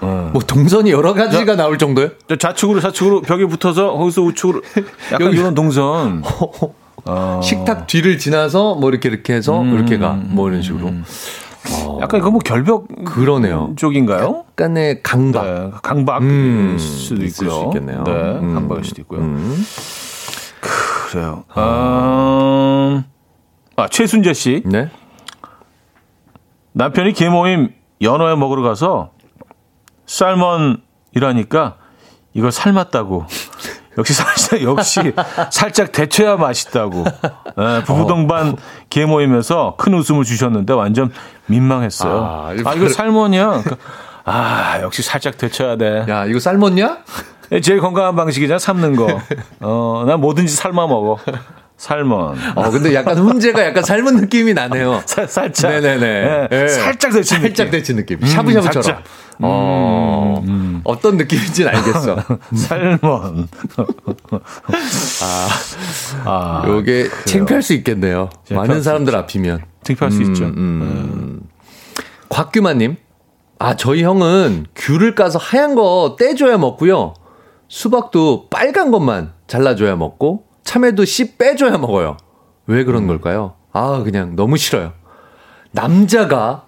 [0.00, 0.30] 어.
[0.32, 2.10] 뭐 동선이 여러 가지가 나올 정도요?
[2.28, 4.62] 저 좌측으로 좌측으로 벽에 붙어서 거기서 우측으로
[5.12, 6.22] 약간 여기- 이런 동선.
[7.06, 7.40] 어.
[7.42, 10.12] 식탁 뒤를 지나서 뭐 이렇게 이렇게 해서 음, 이렇게 가.
[10.14, 10.90] 뭐 이런 식으로.
[12.00, 13.72] 약간 이거 뭐 결벽 그러네요.
[13.76, 14.44] 쪽인가요?
[14.50, 15.44] 약간의 강박.
[15.44, 17.60] 네, 강박일 음, 수도 있을 있고요.
[17.60, 18.04] 수 있겠네요.
[18.04, 18.54] 네, 음.
[18.54, 19.20] 강박일 수도 있고요.
[19.20, 19.64] 음.
[21.10, 21.44] 그래요.
[21.54, 23.04] 아,
[23.76, 24.88] 아 최순재 씨 네.
[26.74, 27.72] 남편이 개모임
[28.02, 29.10] 연어회 먹으러 가서
[30.06, 31.76] 살몬이라니까
[32.34, 33.26] 이거 삶았다고.
[33.96, 35.12] 역시 살짝 역시
[35.52, 37.04] 살짝 데쳐야 맛있다고.
[37.04, 38.56] 네, 부부 동반
[38.90, 41.12] 개모임에서 큰 웃음을 주셨는데 완전
[41.46, 42.24] 민망했어요.
[42.24, 43.46] 아, 아, 이거 이거 살몬이야.
[43.46, 43.76] 그러니까,
[44.24, 46.04] 아 역시 살짝 데쳐야 돼.
[46.08, 46.98] 야 이거 삶았냐?
[47.62, 49.20] 제일 건강한 방식이잖아 삶는 거.
[49.60, 51.18] 어, 난 뭐든지 삶아 먹어.
[51.84, 52.38] 살몬.
[52.54, 55.02] 어 근데 약간 훈제가 약간 삶은 느낌이 나네요.
[55.04, 55.70] 살, 살짝.
[55.70, 55.98] 네네네.
[55.98, 56.68] 네, 네.
[56.68, 57.54] 살짝 데친 느낌.
[57.54, 58.20] 살짝 데친 느낌.
[58.24, 58.82] 샤브샤브처럼.
[58.82, 59.04] 살짝.
[59.40, 60.42] 어,
[60.84, 62.16] 어떤 느낌인지는 알겠어.
[62.56, 63.48] 살몬.
[66.24, 68.30] 아, 요게 창피할 수 있겠네요.
[68.46, 69.60] 창피할 많은 수 사람들 앞이면.
[69.82, 70.44] 창피할 수 있죠.
[70.44, 71.42] 음.
[72.30, 72.96] 곽규만님.
[73.58, 77.12] 아, 저희 형은 귤을 까서 하얀 거 떼줘야 먹고요.
[77.68, 82.16] 수박도 빨간 것만 잘라줘야 먹고, 참외도 씨 빼줘야 먹어요.
[82.66, 83.54] 왜 그런 걸까요?
[83.72, 84.92] 아, 그냥 너무 싫어요.
[85.72, 86.64] 남자가,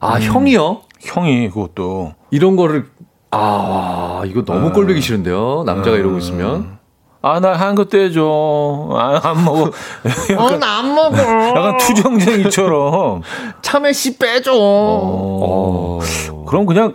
[0.00, 0.82] 아, 형이요?
[1.00, 2.14] 형이 그것도.
[2.30, 2.86] 이런 거를,
[3.30, 5.62] 아, 이거 너무 꼴보기 싫은데요.
[5.64, 6.78] 남자가 이러고 있으면.
[7.22, 8.90] 아, 나 한 거 떼줘.
[8.92, 9.70] 아, 안 먹어.
[10.30, 11.16] 약간, 안 먹어.
[11.16, 13.22] 약간 투정쟁이처럼.
[13.62, 14.52] 참외 씨 빼줘.
[14.54, 16.00] 어.
[16.46, 16.94] 그럼 그냥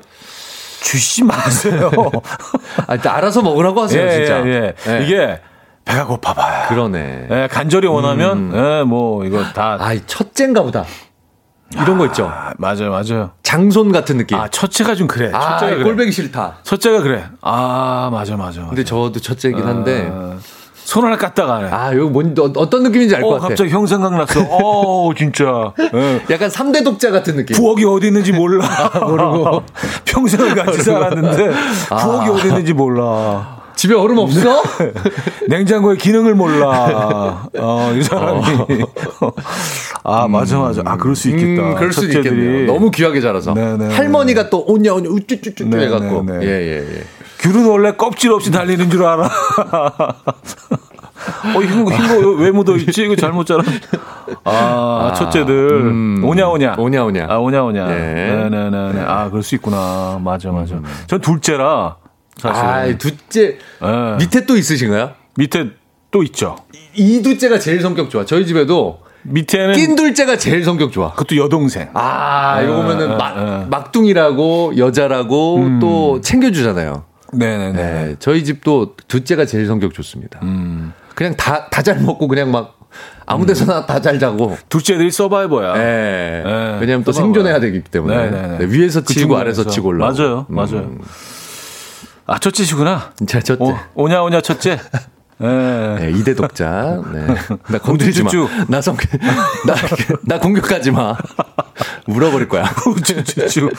[0.83, 1.89] 주시지 마세요.
[2.87, 4.45] 아, 알아서 먹으라고 하세요, 예, 진짜.
[4.45, 4.99] 예, 예.
[4.99, 5.05] 예.
[5.05, 5.41] 이게
[5.89, 6.69] 배가 고파봐요.
[6.69, 7.27] 그러네.
[7.31, 9.75] 예, 간절히 원하면, 예, 뭐, 이거 다.
[9.79, 10.85] 아, 이 첫째인가 보다.
[11.73, 12.27] 이런 거 있죠.
[12.31, 13.31] 아, 맞아요, 맞아요.
[13.41, 14.37] 장손 같은 느낌.
[14.39, 15.31] 아, 첫째가 좀 그래.
[15.33, 15.83] 아, 첫째가 그래.
[15.83, 16.57] 꼴배기 싫다.
[16.63, 17.23] 첫째가 그래.
[17.41, 18.59] 아, 맞아, 맞아.
[18.61, 18.69] 맞아.
[18.69, 20.11] 근데 저도 첫째이긴 한데.
[20.13, 20.35] 아,
[20.75, 21.69] 손 하나 깠다가 하네.
[21.71, 23.47] 아, 이거 뭔, 어, 어떤 느낌인지 알것 어, 같아.
[23.49, 24.41] 갑자기 형 생각났어.
[24.47, 25.73] 어, 진짜.
[25.93, 26.21] 예.
[26.29, 27.55] 약간 3대 독자 같은 느낌.
[27.55, 28.63] 부엌이 어디 있는지 몰라.
[29.05, 29.63] 모르고.
[30.05, 31.49] 평생을 같이 살았는데,
[31.89, 33.58] 부엌이 어디 있는지 몰라.
[33.79, 34.61] 집에 얼음 없어?
[35.47, 37.47] 냉장고의 기능을 몰라.
[37.57, 38.41] 어, 이 사람이.
[40.03, 40.81] 아, 맞아, 맞아.
[40.83, 41.63] 아, 그럴 수 있겠다.
[41.63, 42.05] 음, 그럴 수.
[42.05, 42.65] 있겠네요.
[42.65, 43.53] 너무 귀하게 자라서.
[43.53, 43.95] 네네.
[43.95, 46.23] 할머니가 또 오냐 오냐 우쭈쭈쭈 네, 해갖고.
[46.23, 46.45] 네, 네.
[46.45, 47.03] 예, 예, 예.
[47.39, 49.23] 귤은 원래 껍질 없이 달리는 줄 알아.
[51.55, 53.03] 어, 흰 거, 흰거 왜 묻어있지?
[53.03, 53.63] 이거 잘못 자라.
[54.43, 56.21] 아, 첫째들.
[56.25, 56.75] 오냐, 오냐.
[56.77, 56.79] 음.
[56.83, 57.27] 오냐, 오냐.
[57.29, 57.89] 아, 오냐, 오냐.
[57.91, 58.49] 예.
[58.49, 59.05] 네네 네.
[59.07, 60.19] 아, 그럴 수 있구나.
[60.21, 60.75] 맞아, 맞아.
[61.07, 61.95] 전 둘째라.
[62.39, 62.63] 사실.
[62.63, 64.15] 아, 둘째 예.
[64.17, 65.11] 밑에 또 있으신가요?
[65.37, 65.67] 밑에
[66.11, 66.55] 또 있죠.
[66.95, 68.25] 이 둘째가 제일 성격 좋아.
[68.25, 71.11] 저희 집에도 밑에는 낀 둘째가 제일 성격 좋아.
[71.11, 71.89] 그것도 여동생.
[71.93, 73.65] 아, 이거 보면은 예, 막, 예.
[73.69, 77.03] 막둥이라고 여자라고 또 챙겨주잖아요.
[77.33, 77.73] 네네네.
[77.73, 80.39] 네, 저희 집도 둘째가 제일 성격 좋습니다.
[80.43, 80.93] 음.
[81.13, 82.77] 그냥 다 다 잘 먹고 그냥 막
[83.25, 84.57] 아무 데서나 다잘 자고.
[84.69, 85.75] 둘째들이 서바이버야.
[85.77, 86.43] 예.
[86.43, 86.77] 네.
[86.81, 87.33] 왜냐면 또 써봐봐요.
[87.33, 88.57] 생존해야 되기 때문에.
[88.57, 89.69] 네, 위에서 그 치고 아래서 중간에서.
[89.69, 90.11] 치고 올라.
[90.11, 90.89] 맞아요, 맞아요.
[92.29, 93.11] 아, 첫째시구나.
[93.25, 93.63] 제 첫째.
[93.63, 94.79] 오, 오냐, 오냐, 첫째.
[95.41, 95.45] 예.
[95.99, 97.01] 네, 이대 독자.
[97.11, 97.25] 네.
[97.69, 98.29] 나 건드리지 마.
[98.67, 98.95] 나 성,
[99.65, 99.75] 나,
[100.23, 101.17] 나 공격하지 마.
[102.05, 102.65] 물어버릴 거야.
[102.85, 103.71] 우쭈쭈쭈.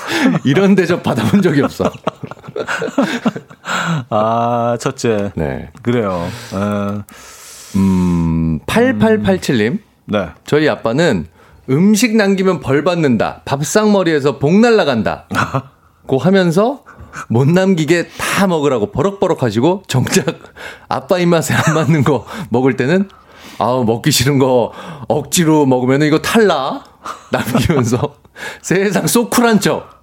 [0.43, 1.93] 이런 대접 받아본 적이 없어.
[4.09, 5.31] 아, 첫째.
[5.37, 5.71] 네.
[5.83, 6.27] 그래요.
[6.53, 9.79] 에, 음, 8887님.
[10.07, 10.29] 네.
[10.45, 11.29] 저희 아빠는
[11.69, 13.43] 음식 남기면 벌 받는다.
[13.45, 15.29] 밥상머리에서 복 날라간다.
[16.11, 16.81] 고 하면서
[17.29, 20.25] 못 남기게 다 먹으라고 버럭버럭 하시고 정작
[20.89, 23.09] 아빠 입맛에 안 맞는 거 먹을 때는
[23.59, 24.73] 아우 먹기 싫은 거
[25.07, 26.83] 억지로 먹으면 이거 탈라?
[27.31, 28.17] 남기면서
[28.61, 30.03] 세상 소쿨한 척.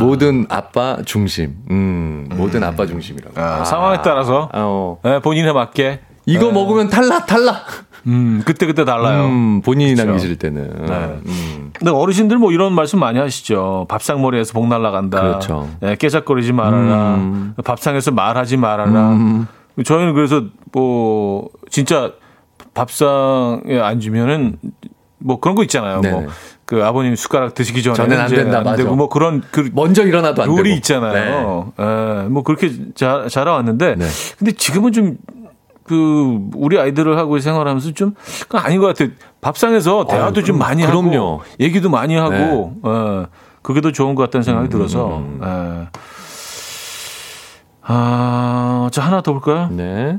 [0.00, 1.54] 모든 아빠 중심.
[1.70, 3.40] 음 모든 아빠 중심이라고.
[3.40, 4.48] 아, 상황에 따라서?
[4.52, 4.98] 아, 어.
[5.04, 6.00] 예, 본인에 맞게.
[6.26, 7.60] 이거 먹으면 탈라 탈라
[8.06, 9.26] 음, 그때 그때 달라요.
[9.26, 10.04] 음 본인이 그쵸.
[10.04, 11.20] 남기 싫을 때는 네.
[11.26, 11.70] 음.
[11.72, 13.86] 근데 어르신들 뭐 이런 말씀 많이 하시죠.
[13.88, 15.20] 밥상머리에서 복 날라간다.
[15.20, 15.68] 그렇죠.
[15.82, 17.14] 예, 깨작거리지 말아라.
[17.16, 17.54] 음.
[17.64, 19.16] 밥상에서 말하지 말아라.
[19.84, 20.42] 저희는 그래서
[20.72, 22.12] 뭐 진짜
[22.74, 24.58] 밥상에 앉으면은
[25.18, 26.00] 뭐 그런 거 있잖아요.
[26.00, 26.20] 네네.
[26.20, 26.28] 뭐
[26.66, 28.76] 그 아버님 숟가락 드시기 전에 전엔 안 된다, 맞아.
[28.76, 31.72] 되고 뭐 그런 그 먼저 일어나도 안 되고 룰이 있잖아요.
[31.78, 34.06] 예, 뭐 그렇게 자, 자라왔는데, 네.
[34.38, 35.16] 근데 지금은 좀,
[35.84, 39.10] 그, 우리 아이들을 하고 생활하면서 좀, 그건 아닌 것 같아요.
[39.40, 41.08] 밥상에서 대화도 좀 그럼- 많이 그럼요.
[41.10, 43.26] 하고, 얘기도 많이 하고, 예,
[43.62, 45.88] 그게 더 좋은 것 같다는 생각이 들어서, 예.
[47.82, 49.68] 아, 자, 하나 더 볼까요?
[49.70, 50.18] 네.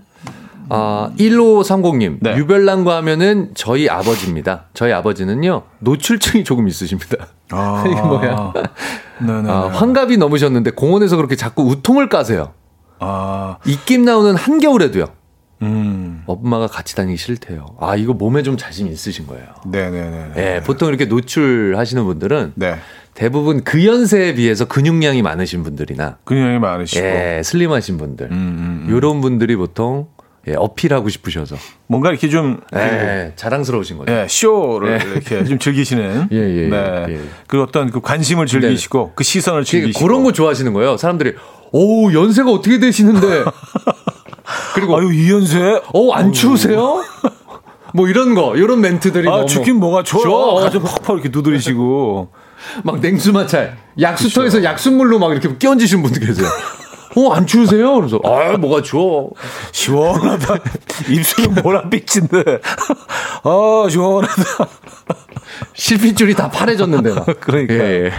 [0.69, 2.17] 아, 1530님.
[2.21, 2.35] 네.
[2.37, 4.65] 유별난과 하면은 저희 아버지입니다.
[4.73, 7.27] 저희 아버지는요, 노출증이 조금 있으십니다.
[7.51, 8.53] 아, 이게 뭐야?
[9.19, 9.49] 네네.
[9.51, 12.53] 아, 환갑이 넘으셨는데 공원에서 그렇게 자꾸 우통을 까세요.
[12.99, 15.05] 아, 입김 나오는 한겨울에도요.
[15.65, 17.65] 음, 엄마가 같이 다니기 싫대요.
[17.79, 19.45] 아, 이거 몸에 좀 자신이 있으신 거예요.
[19.65, 20.31] 네네네.
[20.37, 22.75] 예, 보통 이렇게 노출하시는 분들은 네.
[23.13, 27.05] 대부분 그 연세에 비해서 근육량이 많으신 분들이나 근육이 많으시고.
[27.05, 28.27] 예, 슬림하신 분들.
[28.31, 28.91] 음, 음.
[28.91, 30.07] 요런 분들이 보통
[30.47, 31.55] 예, 어필하고 싶으셔서
[31.87, 34.13] 뭔가 이렇게 좀, 예, 자랑스러우신 거죠.
[34.13, 36.27] 예, 쇼를 이렇게 좀 즐기시는.
[36.33, 37.05] 예, 예, 네.
[37.09, 37.19] 예.
[37.47, 40.05] 그 어떤 그 관심을 즐기시고 그 시선을 그러니까 즐기시고.
[40.05, 40.97] 그런 거 좋아하시는 거예요.
[40.97, 41.33] 사람들이
[41.71, 43.43] 오 연세가 어떻게 되시는데
[44.75, 45.81] 그리고 아유 이연세.
[45.93, 47.03] 어안 추우세요?
[47.93, 50.21] 뭐 이런 거 이런 멘트들이 아 너무 죽긴 뭐가 좋아.
[50.21, 50.61] 좋아.
[50.61, 52.29] 가슴 팍팍 이렇게 두드리시고.
[52.83, 56.47] 막 냉수 마찰 약수터에서 약수물로 막 이렇게 끼얹으시는 분들 계세요.
[57.17, 57.95] 어 안 추우세요?
[57.95, 59.29] 그래서 아 뭐가 추워.
[59.71, 60.55] 시원하다.
[61.09, 62.59] 입술은 보랏빛인데.
[63.43, 64.43] 아 시원하다.
[65.73, 67.25] 실핏줄이 다 파래졌는데 막.
[67.39, 67.73] 그러니까.
[67.75, 68.11] 예, 예.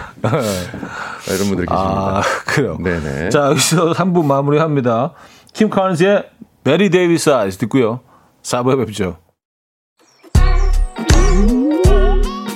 [1.27, 1.73] 이런 분들 계십니다.
[1.73, 2.79] 아 그래요.
[2.83, 3.29] 네네.
[3.29, 5.13] 자 여기서 3부 마무리합니다.
[5.57, 6.29] 킴 칸스의
[6.65, 8.01] Bette Davis Eyes 듣고요.
[8.43, 9.17] 4부에 뵙죠.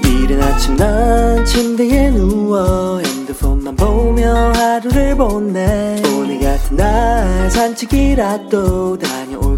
[0.04, 9.29] 이른 아침 난 침대에 누워 핸드폰만 보며 하루를 보내 오늘 같은 날 산책이라도 다녀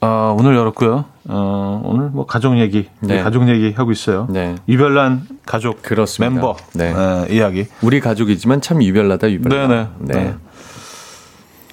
[0.00, 1.04] 어, 오늘 열었고요.
[1.28, 3.22] 어, 오늘 뭐 가족 얘기, 네.
[3.22, 4.26] 가족 얘기 하고 있어요.
[4.30, 4.54] 네.
[4.68, 6.30] 유별난 가족 그렇습니다.
[6.34, 6.92] 멤버 네.
[6.92, 7.66] 에, 이야기.
[7.82, 9.90] 우리 가족이지만 참 유별나다 유별나.
[9.98, 10.24] 네네.
[10.24, 10.34] 네.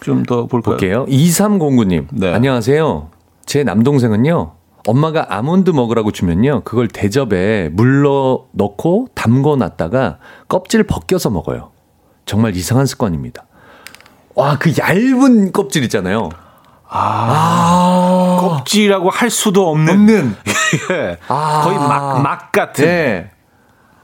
[0.02, 0.78] 좀 더 볼까요?
[0.78, 1.06] 볼게요.
[1.08, 2.08] 2309님.
[2.12, 2.34] 네.
[2.34, 3.10] 안녕하세요.
[3.46, 4.52] 제 남동생은요.
[4.86, 6.62] 엄마가 아몬드 먹으라고 주면요.
[6.66, 10.18] 그걸 대접에 물러 넣고 담궈 놨다가
[10.50, 11.72] 껍질 벗겨서 먹어요.
[12.26, 13.46] 정말 이상한 습관입니다.
[14.36, 16.30] 와, 그 얇은 껍질 있잖아요.
[16.96, 19.94] 아, 껍질이라고 할 수도 없는.
[19.94, 20.36] 없는.
[20.92, 21.18] 예.
[21.28, 21.62] 아.
[21.64, 22.86] 거의 막, 막 같은.
[22.86, 23.32] 네.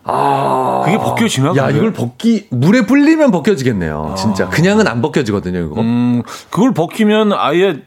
[0.04, 0.82] 아.
[0.86, 1.50] 그게 벗겨지나?
[1.56, 1.78] 야, 근데?
[1.78, 4.16] 이걸 벗기, 물에 불리면 벗겨지겠네요.
[4.18, 4.50] 진짜.
[4.50, 5.82] 그냥은 안 벗겨지거든요, 이거.
[5.82, 7.82] 음, 그걸 벗기면 아예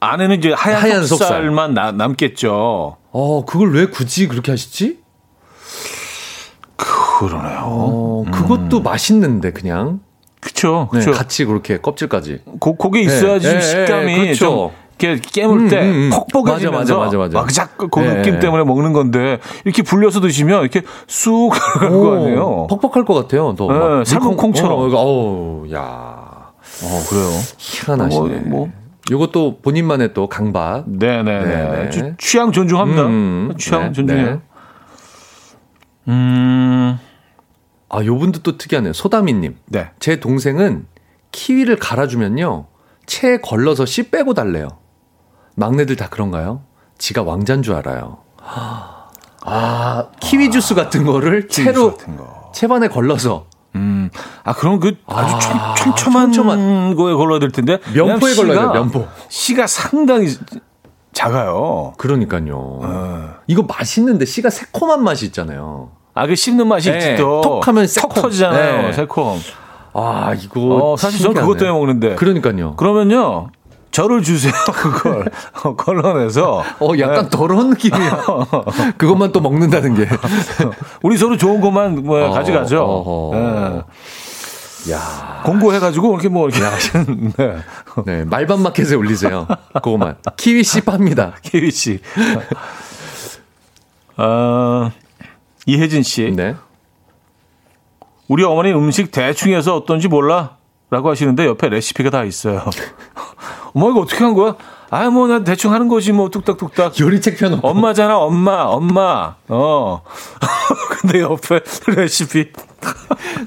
[0.00, 1.28] 안에는 이제 하얀, 하얀 속살.
[1.28, 2.96] 속살만 나- 남겠죠.
[3.12, 4.98] 어, 그걸 왜 굳이 그렇게 하시지?
[6.76, 7.60] 그러네요.
[7.64, 10.00] 어, 그것도 맛있는데, 그냥.
[10.40, 10.88] 그쵸.
[10.92, 11.10] 네, 그쵸.
[11.12, 12.42] 같이 그렇게 껍질까지.
[12.60, 14.38] 고, 그게 있어야 지 네, 좀 네, 식감이 네, 그렇죠.
[14.38, 14.70] 좀
[15.00, 16.10] 이렇게 깨물 때 음, 음, 음.
[16.10, 17.38] 퍽 뻑해지면서 맞아, 맞아, 맞아, 맞아.
[17.40, 18.16] 막 자꾸 그 네.
[18.16, 22.66] 느낌 때문에 먹는 건데 이렇게 불려서 드시면 이렇게 쑥 들어갈 거 아니에요.
[22.68, 23.54] 퍽퍽할 것 같아요.
[23.56, 23.68] 더.
[23.72, 24.72] 네, 막 삶은 물콩- 콩처럼.
[24.72, 25.80] 어, 어우, 야.
[25.80, 27.28] 어, 그래요.
[27.58, 28.28] 희한하시네.
[28.40, 28.68] 뭐, 뭐.
[29.10, 30.84] 요것도 본인만의 또 강박.
[30.86, 31.44] 네네네.
[31.84, 31.90] 네.
[31.90, 33.02] 주- 취향 존중합니다.
[33.06, 34.26] 음, 취향 네, 존중해요.
[34.26, 34.38] 네.
[36.08, 36.98] 음,
[37.88, 38.92] 아, 요 분도 또 특이하네요.
[38.92, 39.56] 소다미님.
[39.66, 39.90] 네.
[39.98, 40.86] 제 동생은
[41.32, 42.66] 키위를 갈아주면요.
[43.06, 44.68] 체에 걸러서 씨 빼고 달래요.
[45.54, 46.62] 막내들 다 그런가요?
[46.98, 48.18] 지가 왕자인 줄 알아요.
[49.44, 52.50] 아, 키위 주스 같은 거를 채로 같은 거.
[52.54, 54.10] 채반에 걸러서 음,
[54.44, 56.94] 아, 그럼 그 아주 아, 촘, 촘촘한 촘촘한.
[56.96, 57.78] 거에 걸러야 될 텐데.
[57.94, 59.06] 면포에 왜냐면 걸러야 돼요, 면포.
[59.28, 60.28] 씨가 상당히
[61.12, 61.92] 작아요.
[61.98, 62.56] 그러니까요.
[62.82, 63.34] 어.
[63.46, 65.90] 이거 맛있는데 씨가 새콤한 맛이 있잖아요.
[66.18, 67.40] 아, 그 씹는 맛이 네, 또.
[67.40, 68.22] 톡 하면 턱 새콤.
[68.22, 68.82] 터지잖아요.
[68.88, 68.92] 네.
[68.92, 69.40] 새콤.
[69.94, 72.14] 아, 이거 어, 사실 저는 그것 때문에 먹는데.
[72.16, 72.74] 그러니까요.
[72.74, 73.50] 그러면요.
[73.92, 74.52] 저를 주세요.
[74.66, 75.30] 그걸
[75.62, 76.64] 어, 걸러내서.
[76.80, 77.30] 어, 약간 네.
[77.30, 78.24] 더러운 느낌이야.
[78.98, 80.08] 그것만 또 먹는다는 게.
[81.02, 82.82] 우리 서로 좋은 것만 뭐 어, 가져가죠.
[82.82, 83.36] 어허.
[84.88, 84.92] 예.
[84.92, 85.42] 야.
[85.44, 87.56] 공고해가지고 이렇게 뭐 이렇게 하시는 네.
[88.06, 89.46] 네, 말반 마켓에 올리세요.
[89.74, 90.16] 그거만.
[90.36, 91.34] 키위 씨 팝니다.
[91.42, 92.00] 케이 씨.
[94.16, 94.90] 아,
[95.68, 96.32] 이혜진 씨.
[96.34, 96.56] 네.
[98.26, 100.56] 우리 어머니 음식 대충 해서 어떤지 몰라?
[100.90, 102.64] 라고 하시는데 옆에 레시피가 다 있어요.
[103.74, 104.56] 어머, 이거 어떻게 한 거야?
[104.88, 106.98] 아, 뭐, 나 대충 하는 거지, 뭐, 뚝딱뚝딱.
[106.98, 107.68] 요리책 펴놓고.
[107.68, 109.34] 엄마잖아, 엄마, 엄마.
[109.48, 110.02] 어.
[111.02, 112.50] 근데 옆에 레시피.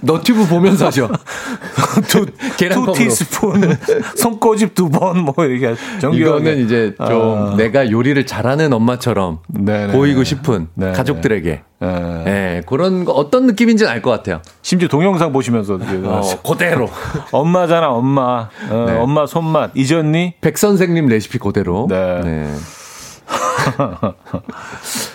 [0.02, 1.10] 너튜브 보면서 하죠.
[2.08, 2.26] 두,
[2.58, 2.94] 계량컵으로.
[2.94, 3.78] two 티스푼,
[4.16, 5.76] 손꼬집 두 번, 뭐, 이렇게.
[6.00, 6.18] 정교하게.
[6.52, 7.56] 이거는 이제 좀 아.
[7.58, 9.94] 내가 요리를 잘하는 엄마처럼 네네.
[9.94, 10.94] 보이고 싶은 네네.
[10.94, 11.62] 가족들에게.
[11.84, 12.24] 예.
[12.28, 14.42] 예, 그런 거 어떤 느낌인지는 알 것 같아요.
[14.62, 15.80] 심지어 동영상 보시면서.
[16.04, 16.88] 어, 그대로.
[17.32, 18.50] 엄마잖아, 엄마.
[18.70, 18.98] 어, 네.
[18.98, 19.72] 엄마 손맛.
[19.76, 20.36] 잊었니?
[20.42, 21.88] 백 선생님 레시피 그대로.
[21.90, 22.52] 네.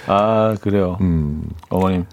[0.07, 0.97] 아, 그래요.
[1.01, 1.43] 음.
[1.69, 2.05] 어머님.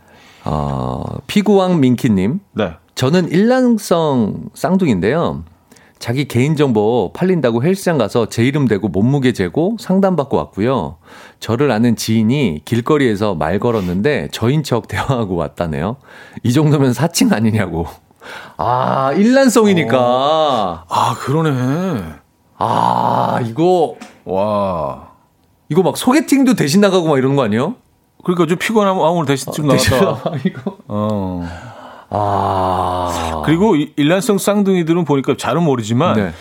[0.45, 2.39] 어, 피구왕 민키님.
[2.53, 2.73] 네.
[2.95, 5.43] 저는 일란성 쌍둥이인데요.
[5.99, 10.97] 자기 개인정보 팔린다고 헬스장 가서 제 이름 대고 몸무게 재고 상담받고 왔고요.
[11.39, 15.95] 저를 아는 지인이 길거리에서 말 걸었는데 저인 척 대화하고 왔다네요.
[16.43, 17.85] 이 정도면 사칭 아니냐고.
[18.57, 19.97] 아, 일란성이니까.
[20.89, 22.03] 아, 그러네.
[22.57, 25.07] 아, 이거, 와.
[25.69, 27.75] 이거 막 소개팅도 대신 나가고 막 이러는 거 아니에요?
[28.23, 30.31] 그러니까 좀 피곤하면 아무나 대신 좀 대신 나갔다.
[30.87, 31.47] 어.
[32.09, 33.41] 아.
[33.45, 36.31] 그리고 이- 일란성 쌍둥이들은 보니까 잘은 모르지만 네.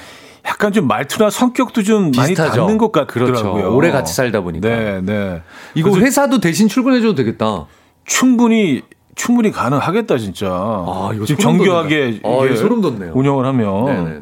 [0.46, 2.60] 약간 좀 말투나 성격도 좀 많이 비슷하죠.
[2.60, 3.52] 닮는 것 같더라고요.
[3.52, 3.74] 그렇죠.
[3.74, 4.68] 오래 같이 살다 보니까.
[4.68, 5.42] 네, 네.
[5.74, 7.66] 이거 회사도 대신 출근해줘도 되겠다.
[8.04, 8.82] 충분히
[9.14, 10.48] 충분히 가능하겠다 진짜.
[10.50, 12.20] 아, 이거 지금 정교하게.
[12.24, 13.12] 아, 이게 소름 돋네요.
[13.14, 13.84] 운영을 하면.
[13.84, 14.20] 네네네.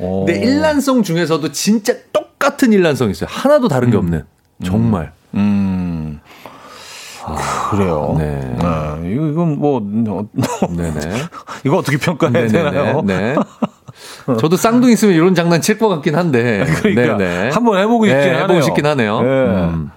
[0.00, 0.24] 어.
[0.26, 3.28] 근데 일란성 중에서도 진짜 똑같은 일란성이 있어요.
[3.30, 4.24] 하나도 다른 게 없는.
[4.64, 5.12] 정말.
[5.34, 5.87] 음.
[7.70, 8.14] 그래요.
[8.18, 8.40] 네.
[8.58, 9.12] 네.
[9.12, 11.00] 이거 이건 뭐 네네.
[11.64, 13.02] 이거 어떻게 평가해야 되나요?
[13.02, 13.34] 네.
[14.40, 16.64] 저도 쌍둥이 있으면 이런 장난 칠 것 같긴 한데.
[16.82, 17.50] 그러니까 네네.
[17.50, 18.42] 한번 해보고 싶긴 네, 하네요.
[18.44, 19.20] 해보고 싶긴 하네요.
[19.22, 19.28] 네.
[19.28, 19.90] 음.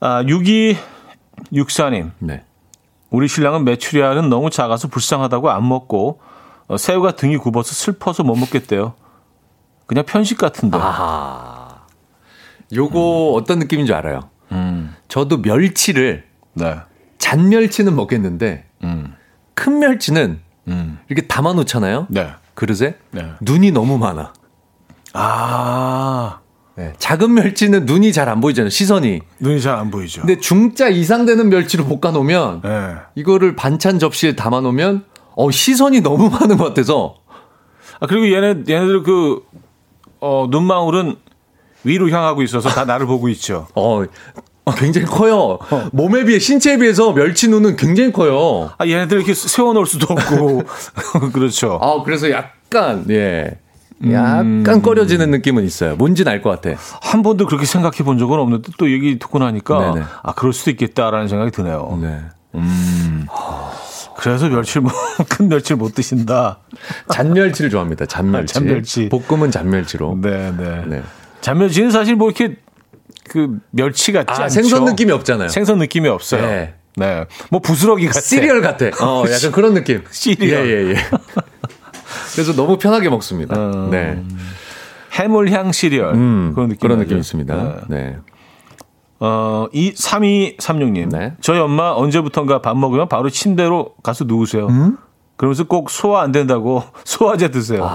[0.00, 0.22] 아,
[1.52, 2.10] 6264님.
[2.18, 2.42] 네.
[3.10, 6.20] 우리 신랑은 메추리알은 너무 작아서 불쌍하다고 안 먹고
[6.68, 8.94] 어, 새우가 등이 굽어서 슬퍼서 못 먹겠대요.
[9.86, 10.78] 그냥 편식 같은데.
[10.78, 11.82] 아하.
[12.72, 14.20] 요거 어떤 느낌인 줄 알아요.
[14.52, 14.94] 음.
[15.08, 16.24] 저도 멸치를
[16.54, 16.76] 네.
[17.18, 19.14] 잔멸치는 먹겠는데 음.
[19.54, 20.98] 큰 멸치는 음.
[21.08, 22.06] 이렇게 담아 놓잖아요.
[22.10, 22.28] 네.
[22.54, 23.32] 그릇에 네.
[23.40, 24.32] 눈이 너무 많아.
[25.14, 26.38] 아.
[26.74, 26.94] 네.
[26.98, 28.70] 작은 멸치는 눈이 잘 안 보이잖아요.
[28.70, 29.20] 시선이.
[29.40, 30.22] 눈이 잘 안 보이죠.
[30.22, 32.94] 근데 중자 이상 되는 멸치로 볶아 놓으면 네.
[33.14, 35.04] 이거를 반찬 접시에 담아 놓으면
[35.36, 37.16] 어 시선이 너무 많은 것 같아서
[38.00, 39.42] 아, 그리고 얘네, 얘네들 그,
[40.20, 41.16] 어, 눈망울은
[41.84, 43.66] 위로 향하고 있어서 다 나를 보고 있죠.
[43.74, 44.04] 어
[44.76, 45.58] 굉장히 커요.
[45.92, 48.70] 몸에 비해 신체에 비해서 멸치 눈은 굉장히 커요.
[48.78, 50.62] 아, 얘네들 이렇게 세워놓을 수도 없고.
[51.34, 51.80] 그렇죠.
[51.82, 53.58] 아 그래서 약간 예
[54.10, 55.96] 약간 꺼려지는 느낌은 있어요.
[55.96, 56.80] 뭔지는 알것 같아.
[57.02, 60.06] 한 번도 그렇게 생각해 본 적은 없는데 또 얘기 듣고 나니까 네네.
[60.22, 61.98] 아 그럴 수도 있겠다라는 생각이 드네요.
[62.00, 62.20] 네.
[64.16, 64.92] 그래서 멸치 뭐,
[65.28, 66.60] 큰 멸치를 못 드신다.
[67.10, 68.06] 잔멸치를 좋아합니다.
[68.06, 68.54] 잔멸치.
[68.54, 69.08] 잔멸치.
[69.08, 70.18] 볶음은 잔멸치로.
[70.20, 70.84] 네, 네.
[70.86, 71.02] 네.
[71.42, 72.56] 잔멸치는 사실 뭐 이렇게
[73.28, 74.54] 그 멸치 같지 아, 않죠.
[74.54, 75.48] 생선 느낌이 없잖아요.
[75.48, 76.42] 생선 느낌이 없어요.
[76.42, 76.74] 네.
[76.96, 77.24] 네.
[77.50, 78.20] 뭐 부스러기 같아.
[78.20, 78.86] 시리얼 같아.
[79.04, 80.02] 어, 약간 그런 느낌.
[80.10, 80.66] 시리얼.
[80.66, 80.94] 예, 예, 예.
[82.32, 83.56] 그래서 너무 편하게 먹습니다.
[83.56, 83.90] 음.
[83.90, 84.22] 네.
[85.12, 86.14] 해물향 시리얼.
[86.14, 86.80] 음, 그런 느낌.
[86.80, 86.98] 그런.
[86.98, 87.54] 느낌이 있습니다.
[87.88, 87.96] 네.
[87.96, 88.16] 네.
[89.20, 91.10] 어, 이 3236님.
[91.10, 91.34] 네.
[91.40, 94.66] 저희 엄마 언제부턴가 밥 먹으면 바로 침대로 가서 누우세요.
[94.66, 94.98] 음?
[95.36, 97.88] 그러면서 꼭 소화 안 된다고 소화제 드세요.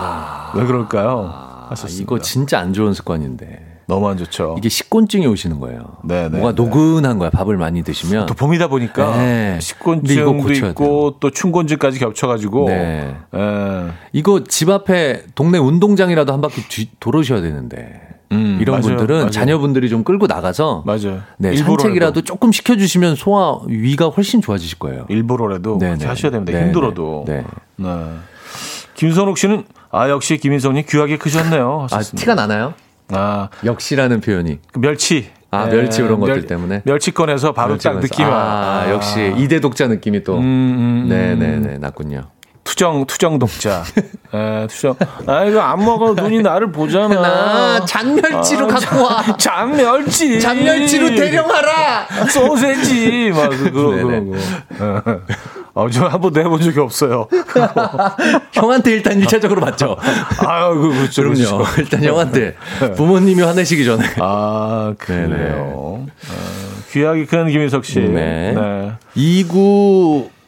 [0.56, 1.47] 왜 그럴까요?
[1.68, 2.04] 아, 하셨습니다.
[2.04, 3.78] 이거 진짜 안 좋은 습관인데.
[3.88, 4.56] 너무 안 좋죠.
[4.58, 5.98] 이게 식곤증이 오시는 거예요.
[6.04, 6.56] 네, 네, 뭐가 네.
[6.62, 7.30] 노근한 거야.
[7.30, 8.26] 밥을 많이 드시면.
[8.26, 9.58] 또 봄이다 보니까 네.
[9.62, 13.16] 식곤증도 있고 또 충곤증까지 겹쳐가지고 네.
[13.34, 13.92] 예.
[14.12, 18.02] 이거 집 앞에 동네 운동장이라도 한 바퀴 뒤, 돌으셔야 되는데.
[18.34, 19.30] 음, 이런 맞아요, 분들은 맞아요.
[19.30, 21.22] 자녀분들이 좀 끌고 나가서 맞아요.
[21.38, 21.56] 네.
[21.56, 25.06] 산책이라도 조금 시켜주시면 소화 위가 훨씬 좋아지실 거예요.
[25.08, 26.06] 일부러라도 네, 네.
[26.06, 26.60] 하셔야 됩니다.
[26.60, 27.24] 네, 힘들어도.
[27.26, 27.46] 네.
[27.78, 27.88] 네.
[28.96, 29.64] 김선욱 씨는
[29.98, 31.80] 아 역시 김인성님 귀하게 크셨네요.
[31.82, 32.20] 아 하셨습니다.
[32.22, 32.74] 티가 나나요?
[33.10, 34.60] 아, 역시라는 표현이.
[34.72, 35.30] 그 멸치.
[35.50, 36.82] 아, 예, 멸치 이런 것들 멸- 때문에?
[36.84, 38.02] 멸치 꺼내서 바로 딱 멸치면서.
[38.02, 38.90] 느낌이 아, 와.
[38.92, 40.36] 역시 이대 독자 느낌이 또.
[40.38, 41.10] 음, 음, 음.
[41.10, 42.24] 네네네 났군요.
[42.66, 43.84] 투정 투정 독자.
[44.36, 44.98] 예, 투정.
[45.26, 47.22] 아 이거 안 먹어 눈이 나를 보잖아.
[47.22, 49.24] 나 잔멸치로 아, 갖고 와.
[49.38, 50.42] 잔멸치.
[50.42, 52.08] 잔멸치로 대령하라.
[52.30, 54.04] 소세지 막 그, 그런 네네.
[54.78, 55.22] 그런 거.
[55.78, 55.82] 예.
[55.82, 57.28] 어, 저 한 번도 해본 적이 없어요.
[58.54, 59.98] 형한테 일단 1차적으로 맞죠.
[60.46, 61.22] 아유, 그, 그렇죠.
[61.24, 61.36] 그럼요.
[61.36, 61.66] 그렇죠.
[61.82, 62.56] 일단 형한테
[62.96, 64.04] 부모님이 화내시기 전에.
[64.20, 64.94] 아.
[64.98, 65.56] 그래요.
[65.74, 66.08] 어,
[66.92, 68.00] 귀하게 큰 김인석 씨.
[68.00, 68.54] 네.
[68.54, 68.92] 네.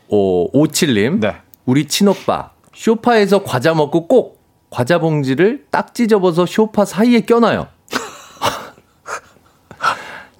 [0.09, 1.19] 2957님.
[1.19, 1.35] 네.
[1.65, 2.51] 우리 친오빠.
[2.73, 7.67] 쇼파에서 과자 먹고 꼭 과자 봉지를 딱지 접어서 쇼파 사이에 껴놔요.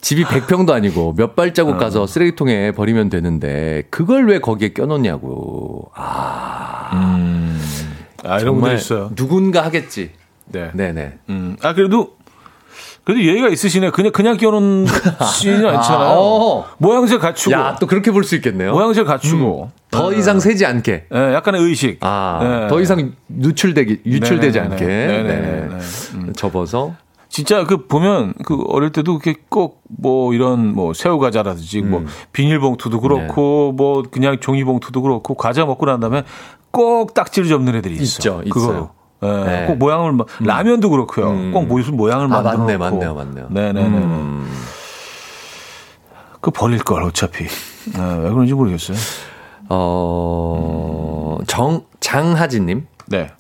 [0.02, 5.92] 집이 100평도 아니고 몇 발자국 가서 쓰레기통에 버리면 되는데 그걸 왜 거기에 껴놓냐고.
[5.94, 6.90] 아,
[8.24, 9.12] 아, 이런 분들 있어요.
[9.16, 10.12] 누군가 하겠지.
[10.46, 10.72] 네.
[10.74, 11.14] 네네.
[11.30, 11.58] 음.
[11.62, 12.14] 아, 그래도,
[13.04, 13.92] 그래도 예의가 있으시네.
[13.92, 16.16] 그냥, 그냥 끼워놓지는 않잖아요.
[16.18, 16.66] 어.
[16.78, 17.54] 모양새 갖추고.
[17.54, 18.72] 야, 또 그렇게 볼 수 있겠네요.
[18.72, 19.72] 모양새 갖추고.
[19.92, 21.06] 더 이상 세지 않게.
[21.14, 21.98] 예, 약간의 의식.
[22.02, 22.68] 아, 네.
[22.68, 24.76] 더 이상 누출되기, 유출되지 네네네네.
[24.76, 24.86] 않게.
[24.86, 25.68] 네네네네.
[25.68, 25.78] 네.
[26.16, 26.34] 음.
[26.36, 26.96] 접어서.
[27.30, 33.02] 진짜 그 보면 그 어릴 때도 그렇게 꼭 뭐 이런 뭐 새우 과자라든지 뭐 비닐봉투도
[33.02, 36.24] 그렇고 뭐 그냥 종이봉투도 그렇고 과자 먹고 난 다음에
[36.72, 38.04] 꼭 딱지를 접는 애들이 있어.
[38.04, 38.42] 있죠.
[38.46, 38.92] 있어요.
[39.24, 39.66] 예, 네.
[39.66, 41.52] 꼭 모양을 마- 라면도 그렇고요.
[41.52, 42.84] 꼭 무슨 모양을 아, 만들어 맞네, 놓고.
[42.86, 43.48] 맞네요, 맞네요.
[43.50, 43.88] 네 네 네.
[43.98, 44.48] 음.
[46.40, 47.46] 그 버릴 걸 어차피.
[47.46, 48.96] 네, 왜 그런지 모르겠어요.
[49.70, 52.88] 어, 정, 장하진 님.
[53.08, 53.32] 네.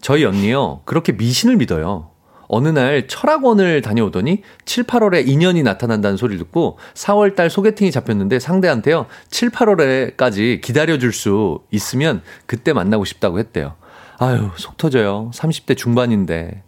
[0.00, 0.80] 저희 언니요.
[0.84, 2.08] 그렇게 미신을 믿어요.
[2.54, 9.06] 어느 날 철학원을 다녀오더니 7, 8월에 인연이 나타난다는 소리를 듣고 4월 달 소개팅이 잡혔는데 상대한테요.
[9.30, 13.74] 7, 8월에까지 기다려줄 수 있으면 그때 만나고 싶다고 했대요.
[14.18, 15.30] 아유, 속 터져요.
[15.32, 16.62] 30대 중반인데.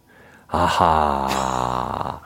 [0.49, 2.20] 아하.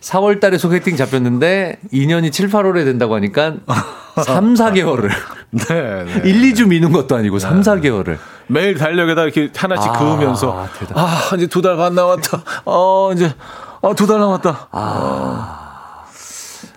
[0.00, 3.56] 4월 달에 소개팅 잡혔는데 인연이 7, 8월에 된다고 하니까
[4.24, 5.10] 3, 4개월을.
[5.50, 6.28] 네, 네.
[6.30, 8.16] 1, 2주 미는 것도 아니고 3, 4개월을.
[8.48, 12.42] 매일 달력에다 이렇게 하나씩 아, 그으면서 대단- 아 이제 두 달 반 남았다.
[12.64, 13.32] 어 이제
[13.80, 14.68] 어두달 남았다.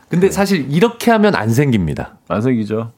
[0.10, 2.18] 근데 사실 이렇게 하면 안 생깁니다.
[2.28, 2.92] 안 생기죠.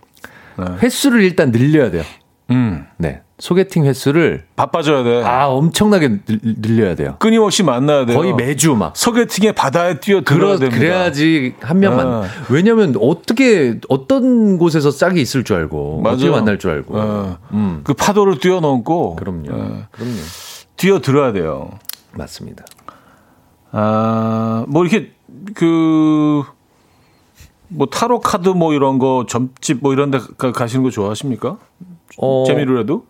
[0.82, 2.03] 횟수를 일단 늘려야 돼요.
[2.51, 3.22] 음 네.
[3.39, 5.23] 소개팅 횟수를 바빠져야 돼.
[5.23, 7.17] 아, 엄청나게 늘, 늘려야 돼요.
[7.19, 8.17] 끊임없이 만나야 돼요.
[8.17, 8.97] 거의 매주 막.
[8.97, 10.75] 소개팅에 바다에 뛰어 들어야 됩니다.
[10.77, 12.21] 그래야지 한 명만.
[12.21, 12.27] 네.
[12.49, 16.39] 왜냐면 어떻게 어떤 곳에서 짝이 있을 줄 알고 어떻게 맞아요.
[16.39, 16.97] 만날 줄 알고.
[16.97, 17.81] 어, 음.
[17.83, 19.49] 그 파도를 뛰어넘고 그럼요.
[19.51, 20.15] 어, 그럼요.
[20.75, 21.69] 뛰어 들어야 돼요.
[22.13, 22.65] 맞습니다.
[23.71, 25.11] 아, 뭐 이렇게
[25.53, 26.43] 그
[27.69, 31.57] 뭐 타로 카드 뭐 이런 거 점집 뭐 이런 데 가- 가시는 거 좋아하십니까?
[32.17, 33.03] 어, 재미로라도?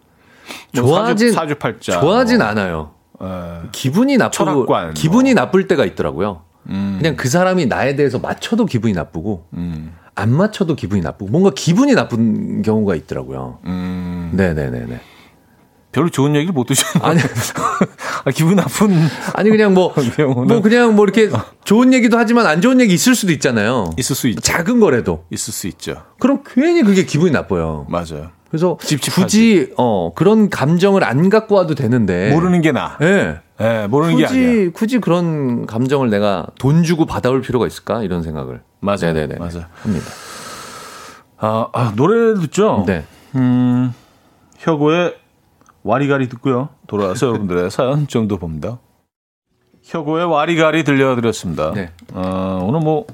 [0.74, 2.00] 뭐 좋아하진 사주, 사주 팔자.
[2.00, 2.48] 좋아하진 뭐.
[2.48, 2.91] 않아요.
[3.22, 3.70] 예.
[3.72, 4.32] 기분이 나쁘고
[4.68, 5.43] 철학관, 기분이 뭐.
[5.43, 6.41] 나쁠 때가 있더라고요.
[6.70, 11.52] 음, 그냥 그 사람이 나에 대해서 맞춰도 기분이 나쁘고 음, 안 맞춰도 기분이 나쁘고 뭔가
[11.56, 13.60] 기분이 나쁜 경우가 있더라고요.
[13.66, 14.32] 음.
[14.34, 15.00] 네네네네.
[15.93, 17.08] 별로 좋은 얘기를 못 드셨나?
[17.08, 17.20] 아니
[18.26, 18.93] 아, 기분 나쁜
[19.34, 19.95] 아니 그냥 뭐,
[20.48, 21.30] 뭐 그냥 뭐 이렇게
[21.64, 23.89] 좋은 얘기도 하지만 안 좋은 얘기 있을 수도 있잖아요.
[23.98, 24.41] 있을 수 있죠.
[24.41, 25.26] 작은 거라도.
[25.32, 26.04] 있을 수 있죠.
[26.20, 27.88] 그럼 괜히 그게 기분이 나빠요.
[27.89, 28.30] 맞아요.
[28.50, 29.22] 그래서 찝찝하지.
[29.22, 32.32] 굳이 어 그런 감정을 안 갖고 와도 되는데.
[32.34, 32.98] 모르는 게 나.
[33.02, 33.39] 예.
[33.60, 34.39] 예, 모르는 게 아니야.
[34.39, 39.14] 굳이 굳이 그런 감정을 내가 돈 주고 받아올 필요가 있을까 이런 생각을 맞아요.
[39.14, 39.36] 네네네.
[39.38, 39.66] 맞아요.
[39.82, 40.06] 합니다.
[41.39, 42.84] 아, 아, 노래 듣죠?
[42.88, 43.04] 네.
[43.36, 43.93] 음,
[44.58, 45.16] 혁오의
[45.84, 46.70] 와리가리 듣고요.
[46.88, 48.80] 돌아와서 여러분들의 사연 정도 봅니다.
[49.84, 51.72] 혁오의 와리가리 들려드렸습니다.
[51.74, 51.91] 네.
[52.14, 53.06] 어, 오늘 뭐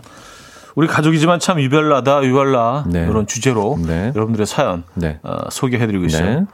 [0.76, 3.06] 우리 가족이지만 참 유별나다 유별나 네.
[3.10, 4.12] 이런 주제로 네.
[4.16, 5.20] 여러분들의 사연 네.
[5.24, 6.40] 어, 소개해드리고 있어요.
[6.42, 6.46] 네.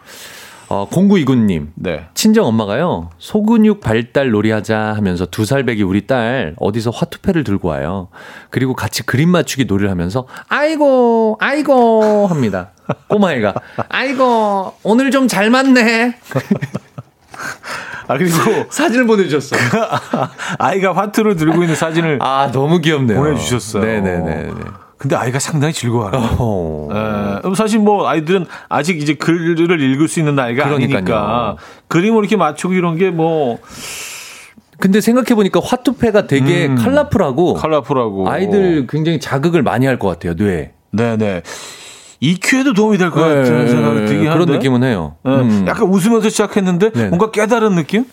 [0.72, 1.70] 어, 0929님.
[1.76, 2.06] 네.
[2.14, 7.70] 친정 엄마가요, 소근육 발달 놀이 하자 하면서 두 살 배기 우리 딸 어디서 화투패를 들고
[7.70, 8.10] 와요.
[8.52, 12.70] 그리고 같이 그림 맞추기 놀이를 하면서, 아이고, 아이고, 합니다.
[13.08, 13.56] 꼬마애가,
[13.90, 16.16] 아이고, 오늘 좀 잘 맞네.
[18.08, 18.36] 아 그리고
[18.70, 19.60] 사진을 보내주셨어요.
[20.60, 23.18] 아이가 화투를 들고 있는 사진을 아, 너무 귀엽네요.
[23.20, 23.84] 보내주셨어요.
[23.84, 24.52] 네네네.
[24.98, 26.36] 근데 아이가 상당히 즐거워하요.
[26.40, 26.90] 어.
[27.46, 30.98] 예, 사실 뭐 아이들은 아직 이제 글을 읽을 수 있는 나이가 그러니까요.
[30.98, 31.56] 아니니까
[31.88, 33.60] 그림을 이렇게 맞추고 이런 게 뭐
[34.82, 36.76] 근데 생각해 보니까 화투패가 되게 음.
[36.76, 40.72] 컬러풀하고 컬러풀하고 아이들 굉장히 자극을 많이 할 것 같아요, 뇌에.
[40.92, 41.42] 네네
[42.22, 45.16] EQ에도 도움이 될것 네, 같은 생각이 들긴 한데 그런 느낌은 해요.
[45.26, 45.66] 예, 음.
[45.68, 47.08] 약간 웃으면서 시작했는데 네네.
[47.10, 48.06] 뭔가 깨달은 느낌?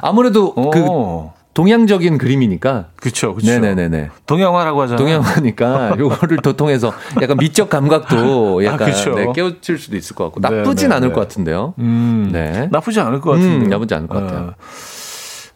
[0.00, 1.32] 아무래도 그 오.
[1.54, 2.86] 동양적인 그림이니까.
[2.94, 3.50] 그쵸, 그쵸.
[3.50, 4.10] 네네네네.
[4.26, 5.04] 동양화라고 하잖아요.
[5.04, 9.14] 동양화니까 요거를 더 통해서 약간 미적 감각도 약간 아.
[9.16, 11.14] 네, 깨우칠 수도 있을 것 같고 네, 나쁘진 네, 않을 네.
[11.14, 11.74] 것 같은데요.
[11.80, 12.68] 음, 네.
[12.70, 13.64] 나쁘지 않을 것 같은데.
[13.66, 14.54] 음, 나쁘지 않을 것 같아요.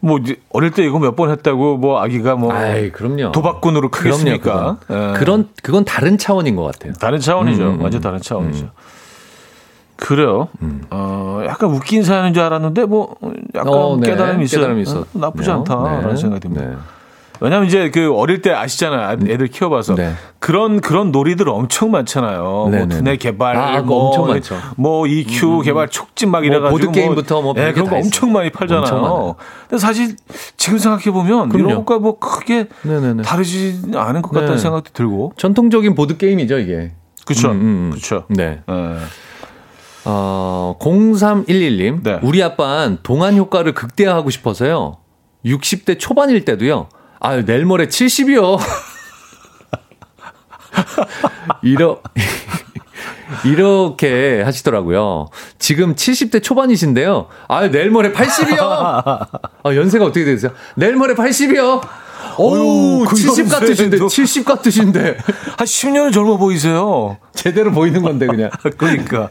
[0.03, 0.19] 뭐
[0.51, 3.31] 어릴 때 이거 몇 번 했다고 뭐 아기가 뭐 아이, 그럼요.
[3.31, 4.77] 도박꾼으로 크겠습니까?
[4.85, 5.13] 그럼요.
[5.13, 5.13] 예.
[5.17, 6.91] 그런 그건 다른 차원인 것 같아요.
[6.99, 7.63] 다른 차원이죠.
[7.63, 8.69] 음, 음, 완전 다른 차원이죠.
[9.95, 10.49] 그래요.
[10.89, 13.15] 어, 약간 웃긴 사연인 줄 알았는데 뭐
[13.55, 14.09] 약간 어, 네.
[14.09, 14.59] 깨달음이 있어요.
[14.61, 15.05] 깨달음이 어, 있었네요.
[15.13, 16.15] 나쁘지 않다라는 네.
[16.17, 16.65] 생각이 듭니다.
[16.65, 16.75] 네.
[17.43, 19.17] 왜냐하면 이제 그 어릴 때 아시잖아요.
[19.27, 20.13] 애들 키워봐서 네.
[20.39, 22.41] 그런 그런 놀이들 엄청 많잖아요.
[22.41, 22.95] 뭐 네네네.
[22.95, 24.55] 두뇌 개발, 아, 그거 뭐, 엄청 많죠.
[24.77, 28.07] 뭐 EQ 개발 촉진 막 이래가지고 보드 게임부터 뭐 예, 별게 그런 다거 있어요.
[28.07, 28.83] 엄청 많이 팔잖아요.
[28.83, 29.35] 엄청.
[29.67, 30.15] 근데 사실
[30.55, 31.69] 지금 생각해 보면 그럼요.
[31.69, 33.23] 이런 것과 뭐 크게 네네네.
[33.23, 34.61] 다르지 않은 것 같다는 네.
[34.61, 35.33] 생각도 들고.
[35.35, 36.93] 전통적인 보드 게임이죠 이게.
[37.25, 37.51] 그렇죠.
[37.51, 37.89] 음, 음, 음.
[37.89, 38.23] 그렇죠.
[38.29, 38.61] 네.
[38.69, 38.95] 예.
[40.05, 42.03] 어, 0311님.
[42.03, 42.19] 네.
[42.23, 44.99] 우리 아빠는 동안 효과를 극대화하고 싶어서요.
[45.45, 46.87] 60대 초반일 때도요.
[47.23, 48.59] 아유, 내일 모레 70이요.
[51.63, 52.01] 이러,
[53.45, 55.29] 이렇게 하시더라고요.
[55.57, 57.27] 지금 70대 초반이신데요.
[57.47, 58.57] 아유, 내일 모레 80이요.
[58.59, 59.25] 아,
[59.65, 60.51] 연세가 어떻게 되세요?
[60.75, 61.81] 내일 모레 80이요.
[62.37, 64.07] 오, 어휴, 그70 같으신데, 연세에도.
[64.09, 65.17] 70 같으신데.
[65.57, 67.17] 한 10년은 젊어 보이세요.
[67.33, 68.49] 제대로 보이는 건데, 그냥.
[68.77, 69.29] 그러니까.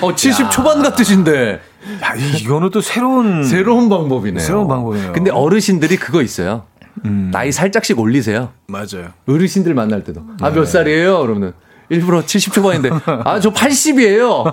[0.00, 1.60] 어, 70 초반 같으신데.
[2.02, 4.44] 야, 이거는 또 새로운 새로운 방법이네요.
[4.44, 5.10] 새로운 방법이네요.
[5.10, 5.12] 음.
[5.12, 6.64] 근데 어르신들이 그거 있어요.
[7.04, 8.50] 나이 살짝씩 올리세요.
[8.68, 9.08] 맞아요.
[9.28, 10.22] 어르신들 만날 때도.
[10.40, 10.54] 아, 네.
[10.56, 11.20] 몇 살이에요?
[11.20, 11.52] 그러면
[11.88, 12.90] 일부러 70 초반인데,
[13.24, 14.52] 아, 저 80이에요.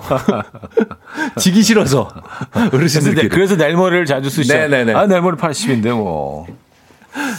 [1.38, 2.08] 지기 싫어서.
[3.22, 4.54] 내- 그래서 모레를 자주 쓰시죠.
[4.54, 4.92] 네네네.
[4.94, 6.46] 아, 모레 80인데 뭐.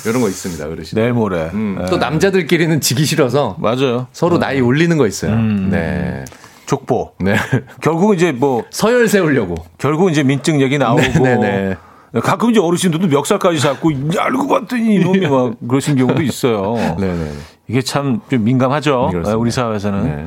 [0.06, 0.98] 이런 거 있습니다, 어르신.
[0.98, 1.50] 내일 모레.
[1.54, 1.86] 음, 예.
[1.88, 4.08] 또 남자들끼리는 지기 싫어서 맞아요.
[4.14, 5.34] 서로 나이 올리는 거 있어요.
[5.34, 5.70] 음.
[5.70, 6.24] 네.
[6.66, 7.12] 족보.
[7.20, 7.36] 네.
[7.82, 9.56] 결국 이제 뭐 서열 세우려고.
[9.78, 11.76] 결국 이제 민증 얘기 나오고 네네네.
[12.22, 16.76] 가끔 이제 어르신들도 멱살까지 잡고 알고 봤더니 이놈이 막 그러신 경우도 있어요.
[16.98, 17.32] 네네.
[17.68, 19.08] 이게 참 좀 민감하죠.
[19.12, 19.38] 그렇습니다.
[19.38, 20.04] 우리 사회에서는.
[20.04, 20.26] 네.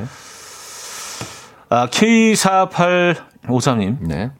[1.69, 3.97] 아, K4853님.
[4.01, 4.31] 네.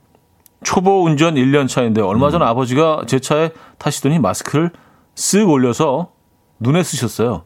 [0.63, 4.71] 초보 운전 1년 차인데 얼마 전 아버지가 제 차에 타시더니 마스크를
[5.15, 6.11] 쓱 올려서
[6.59, 7.43] 눈에 쓰셨어요.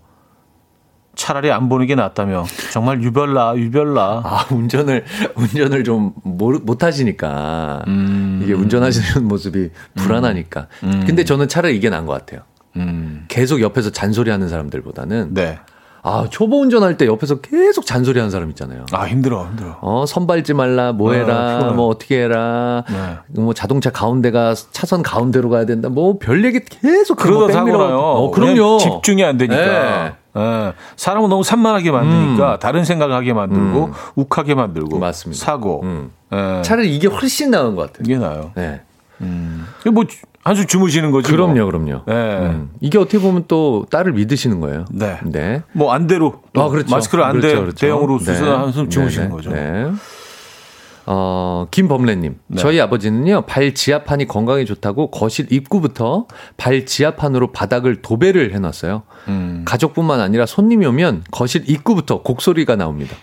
[1.16, 5.06] 차라리 안 보는 게 낫다며 정말 유별나 유별나 아, 운전을,
[5.36, 7.84] 운전을 좀 모르, 못하시니까.
[7.88, 8.40] 음.
[8.44, 10.68] 이게 운전하시는 모습이 불안하니까.
[11.06, 12.42] 근데 저는 차라리 이게 나은 것 같아요.
[12.78, 13.26] 음.
[13.28, 15.34] 계속 옆에서 잔소리 하는 사람들보다는.
[15.36, 15.60] 네.
[16.06, 18.86] 아, 초보 운전할 때 옆에서 계속 잔소리 하는 사람 있잖아요.
[18.92, 19.78] 아 힘들어 힘들어.
[19.80, 21.76] 어, 선 밟지 말라, 뭐 아, 해라, 피곤해.
[21.78, 23.18] 뭐 어떻게 해라, 네.
[23.42, 27.78] 뭐 자동차 가운데가 차선 가운데로 가야 된다, 뭐 별 얘기 계속 그러다 뭐 백미러- 사고
[27.78, 27.98] 나요.
[28.00, 28.80] 어, 그럼요.
[28.80, 30.18] 집중이 안 되니까.
[30.36, 30.42] 네.
[30.42, 30.74] 예.
[30.96, 35.00] 사람을 너무 산만하게 만드니까 다른 생각을 하게 만들고 욱하게 만들고 음.
[35.00, 35.46] 맞습니다.
[35.46, 35.82] 사고.
[35.84, 36.12] 음.
[36.32, 36.62] 예.
[36.64, 38.04] 차라리 이게 훨씬 나은 것 같아요.
[38.06, 38.52] 이게 나요.
[38.56, 38.82] 네.
[39.82, 40.04] 이게 뭐
[40.44, 41.32] 한숨 주무시는 거지.
[41.32, 41.66] 그럼요, 뭐.
[41.68, 42.02] 그럼요.
[42.06, 42.14] 네.
[42.14, 42.72] 음.
[42.82, 44.86] 이게 어떻게 보면 또 딸을 믿으시는 거예요.
[44.92, 45.20] 네.
[45.24, 45.64] 네.
[45.72, 46.94] 뭐 안대로 또 아, 그렇죠.
[46.94, 47.78] 마스크를 안대 그렇죠, 그렇죠.
[47.78, 48.26] 대형으로 네.
[48.26, 49.52] 쓰서 한숨 주무시는 네, 거죠.
[49.52, 49.92] 네.
[51.06, 52.38] 어, 김범래님.
[52.48, 52.58] 네.
[52.62, 56.28] 저희 아버지는요, 발 지하판이 건강에 좋다고 거실 입구부터
[56.58, 59.04] 발 지하판으로 바닥을 도배를 해놨어요.
[59.28, 59.64] 음.
[59.68, 63.16] 가족뿐만 아니라 손님이 오면 거실 입구부터 곡소리가 나옵니다.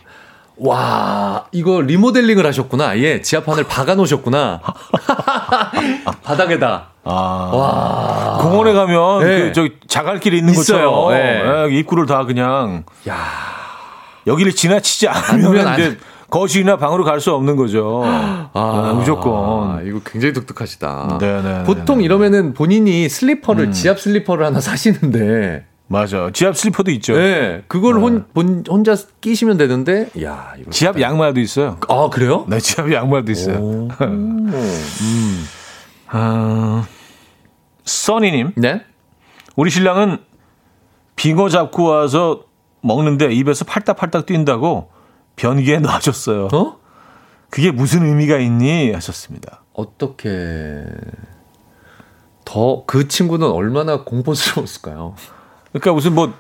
[0.62, 2.98] 와, 이거 리모델링을 하셨구나.
[2.98, 4.60] 예, 지하판을 박아 놓으셨구나.
[6.22, 6.88] 바닥에다.
[7.04, 7.10] 아.
[7.12, 8.38] 와.
[8.42, 9.40] 공원에 가면 네.
[9.40, 10.90] 그 저기 자갈길이 있는 있어요.
[10.90, 11.42] 것처럼 네.
[11.72, 13.16] 예, 입구를 다 그냥 야.
[14.26, 15.98] 여기를 지나치지 않으면 안- 이제
[16.30, 18.02] 거실이나 방으로 갈 수 없는 거죠.
[18.04, 19.70] 아, 무조건.
[19.70, 21.18] 아, 이거 굉장히 독특하시다.
[21.20, 21.62] 네네.
[21.64, 26.30] 보통 이러면은 본인이 슬리퍼를 지압 슬리퍼를 하나 사시는데 맞아.
[26.32, 27.14] 지압 슬리퍼도 있죠.
[27.14, 30.52] 네, 그걸 혼, 본, 혼자 끼시면 되는데, 야.
[30.70, 31.78] 지압 양말도 있어요.
[31.88, 32.44] 아, 그래요?
[32.48, 33.56] 네, 지압 양말도 있어요.
[33.58, 33.88] 오.
[34.00, 35.44] 음.
[36.06, 36.84] 아,
[37.84, 38.82] 써니님, 네?
[39.56, 40.18] 우리 신랑은
[41.16, 42.44] 빙어 잡고 와서
[42.82, 44.90] 먹는데 입에서 팔딱팔딱 뛴다고
[45.36, 46.48] 변기에 놔줬어요.
[46.52, 46.76] 어?
[47.50, 48.92] 그게 무슨 의미가 있니?
[48.92, 49.62] 하셨습니다.
[49.72, 50.84] 어떻게
[52.44, 55.14] 더 그 친구는 얼마나 공포스러웠을까요?
[55.72, 56.32] 그러니까 무슨 뭐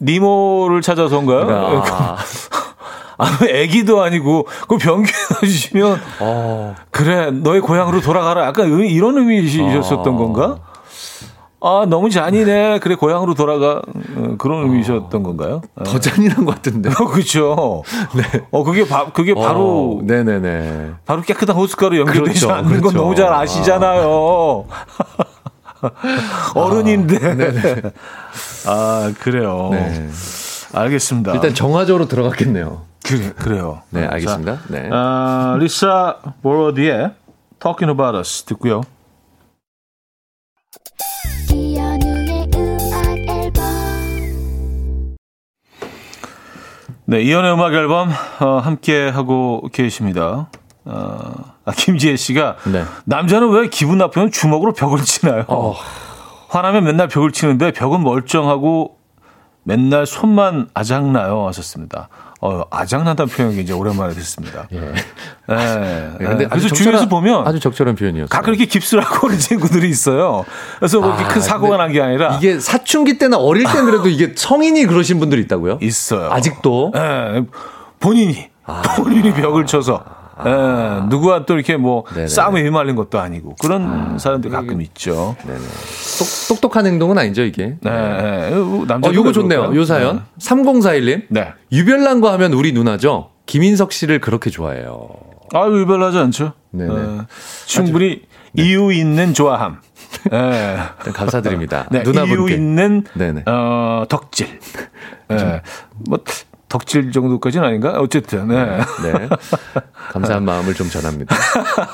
[0.00, 1.82] 니모를 찾아서인가요?
[1.84, 2.16] 아,
[3.18, 8.46] 아, 애기도 아니고 그 변기에 놔주시면 어, 그래 너의 고향으로 돌아가라.
[8.46, 10.16] 약간 의- 이런 의미이셨던 아.
[10.18, 10.58] 건가?
[11.60, 12.80] 아 너무 잔이네.
[12.80, 13.80] 그래 고향으로 돌아가
[14.16, 15.62] 어, 그런 의미이셨던 건가요?
[15.84, 16.90] 더 잔인한 것 같은데.
[16.90, 17.82] 어, 그렇죠.
[18.14, 18.46] 네.
[18.50, 20.92] 어 그게 바, 그게 바로 어, 네네네.
[21.06, 22.98] 바로 깨끗한 호숫가로 연결되지 그렇죠, 않는 건 그렇죠.
[22.98, 24.66] 너무 잘 아시잖아요.
[26.54, 27.82] 어른인데.
[28.66, 29.68] 아 그래요.
[29.72, 30.08] 네.
[30.72, 31.32] 알겠습니다.
[31.32, 32.82] 일단 정화적으로 들어갔겠네요.
[33.04, 33.82] 그래, 그래요.
[33.90, 34.58] 네, 자, 알겠습니다.
[34.68, 34.88] 네.
[34.92, 37.12] 아, 리사 보로디의
[37.60, 38.82] Talking About Us 듣고요.
[47.08, 50.50] 네, 이연의 음악 앨범 어, 함께 하고 계십니다.
[50.84, 51.32] 어,
[51.64, 52.84] 아, 김지혜 씨가 네.
[53.04, 55.44] 남자는 왜 기분 나쁘면 주먹으로 벽을 치나요?
[55.46, 55.74] 어.
[56.48, 58.95] 화나면 맨날 벽을 치는데 벽은 멀쩡하고
[59.70, 62.08] 맨날 손만 아작나요 하셨습니다.
[62.40, 64.68] 어, 아작난다는 표현이 이제 오랜만에 듣습니다.
[64.70, 64.78] 예.
[64.78, 64.92] 네.
[65.48, 66.46] 네, 근데 네.
[66.48, 68.28] 그래서 주위에서 보면 아주 적절한 표현이었어요.
[68.28, 70.44] 가끔 이렇게 깁스를 하고 오는 친구들이 있어요.
[70.78, 74.34] 그래서 뭐 아, 큰 사고가 난 게 아니라 이게 사춘기 때나 어릴 때는 그래도 이게
[74.36, 75.78] 성인이 그러신 분들이 있다고요?
[75.82, 76.30] 있어요.
[76.30, 76.92] 아직도?
[76.94, 77.44] 예,
[77.98, 78.48] 본인이
[78.96, 80.04] 본인이 벽을 쳐서
[80.44, 82.14] 예, 누구와 또 이렇게 뭐 아.
[82.14, 82.26] 네네.
[82.28, 85.36] 싸움에 휘말린 것도 아니고 그런 사람들 가끔 있죠.
[85.46, 85.58] 네네.
[85.58, 87.76] 똑, 똑똑한 행동은 아니죠, 이게.
[87.80, 88.50] 네, 네.
[88.86, 89.74] 남자 어, 요거 좋네요.
[89.74, 90.24] 요 사연.
[90.38, 91.22] 3041님.
[91.28, 91.52] 네.
[91.72, 93.30] 유별난과 하면 우리 누나죠.
[93.46, 95.08] 김인석 씨를 그렇게 좋아해요.
[95.54, 96.52] 아유 유별하지 않죠.
[96.72, 96.94] 네네.
[96.94, 97.18] 예,
[97.66, 98.22] 충분히
[98.54, 99.80] 이유 있는 좋아함.
[100.32, 100.78] 예.
[100.98, 101.86] 일단 감사드립니다.
[101.90, 102.34] 네, 누나분께.
[102.34, 103.42] 이유 있는 네네.
[103.46, 104.48] 어, 덕질.
[105.32, 105.62] 예.
[106.08, 106.18] 뭐
[106.68, 107.92] 덕질 정도까지는 아닌가?
[108.00, 108.48] 어쨌든.
[108.48, 108.78] 네.
[109.02, 109.28] 네.
[110.10, 111.36] 감사한 마음을 좀 전합니다.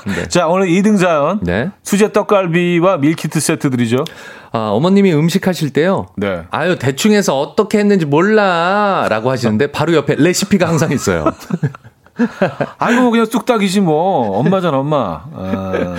[0.07, 0.29] 네.
[0.29, 1.41] 자, 오늘 2등 사연.
[1.43, 1.70] 네.
[1.83, 4.05] 수제 떡갈비와 밀키트 세트 드리죠.
[4.53, 6.07] 아, 어머님이 음식 하실 때요.
[6.16, 6.45] 네.
[6.51, 9.07] 아유, 대충 해서 어떻게 했는지 몰라.
[9.09, 11.25] 라고 하시는데 바로 옆에 레시피가 항상 있어요.
[12.78, 14.38] 아이고, 그냥 뚝딱이지 뭐.
[14.38, 15.24] 엄마잖아, 엄마.
[15.32, 15.94] 아,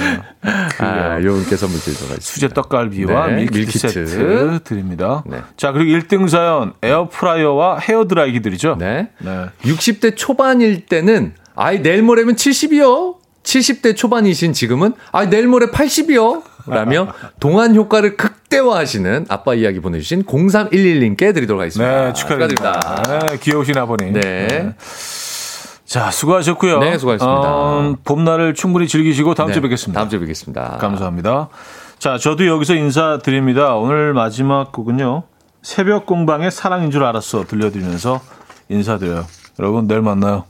[0.79, 2.19] 아, 요분께 선물 드리도록 하겠습니다.
[2.21, 4.05] 수제 떡갈비와 네, 밀키트, 밀키트.
[4.07, 5.23] 세트 드립니다.
[5.25, 5.37] 네.
[5.57, 6.73] 자, 그리고 1등 사연.
[6.81, 8.75] 에어프라이어와 헤어드라이기 드리죠.
[8.79, 9.09] 네.
[9.19, 9.45] 네.
[9.63, 13.15] 60대 초반일 때는 아이 내일 모레면 70이요.
[13.43, 16.43] 70대 초반이신 지금은 아이 내일 모레 80이요.
[16.65, 22.05] 라며 동안 효과를 극대화하시는 아빠 이야기 보내주신 0311님께 드리도록 하겠습니다.
[22.05, 23.03] 네, 축하드립니다.
[23.29, 24.13] 네, 귀여우신 아버님.
[24.13, 24.73] 네.
[25.93, 26.79] 자, 수고하셨고요.
[26.79, 27.55] 네, 수고하셨습니다.
[27.55, 29.99] 어, 봄날을 충분히 즐기시고 다음 네, 주에 뵙겠습니다.
[29.99, 30.77] 다음 주에 뵙겠습니다.
[30.81, 31.49] 감사합니다.
[31.99, 33.75] 자, 저도 여기서 인사드립니다.
[33.75, 35.21] 오늘 마지막 곡은요.
[35.61, 38.21] 새벽 공방의 사랑인 줄 알았어 들려드리면서
[38.69, 39.27] 인사드려요.
[39.59, 40.45] 여러분, 내일 만나요.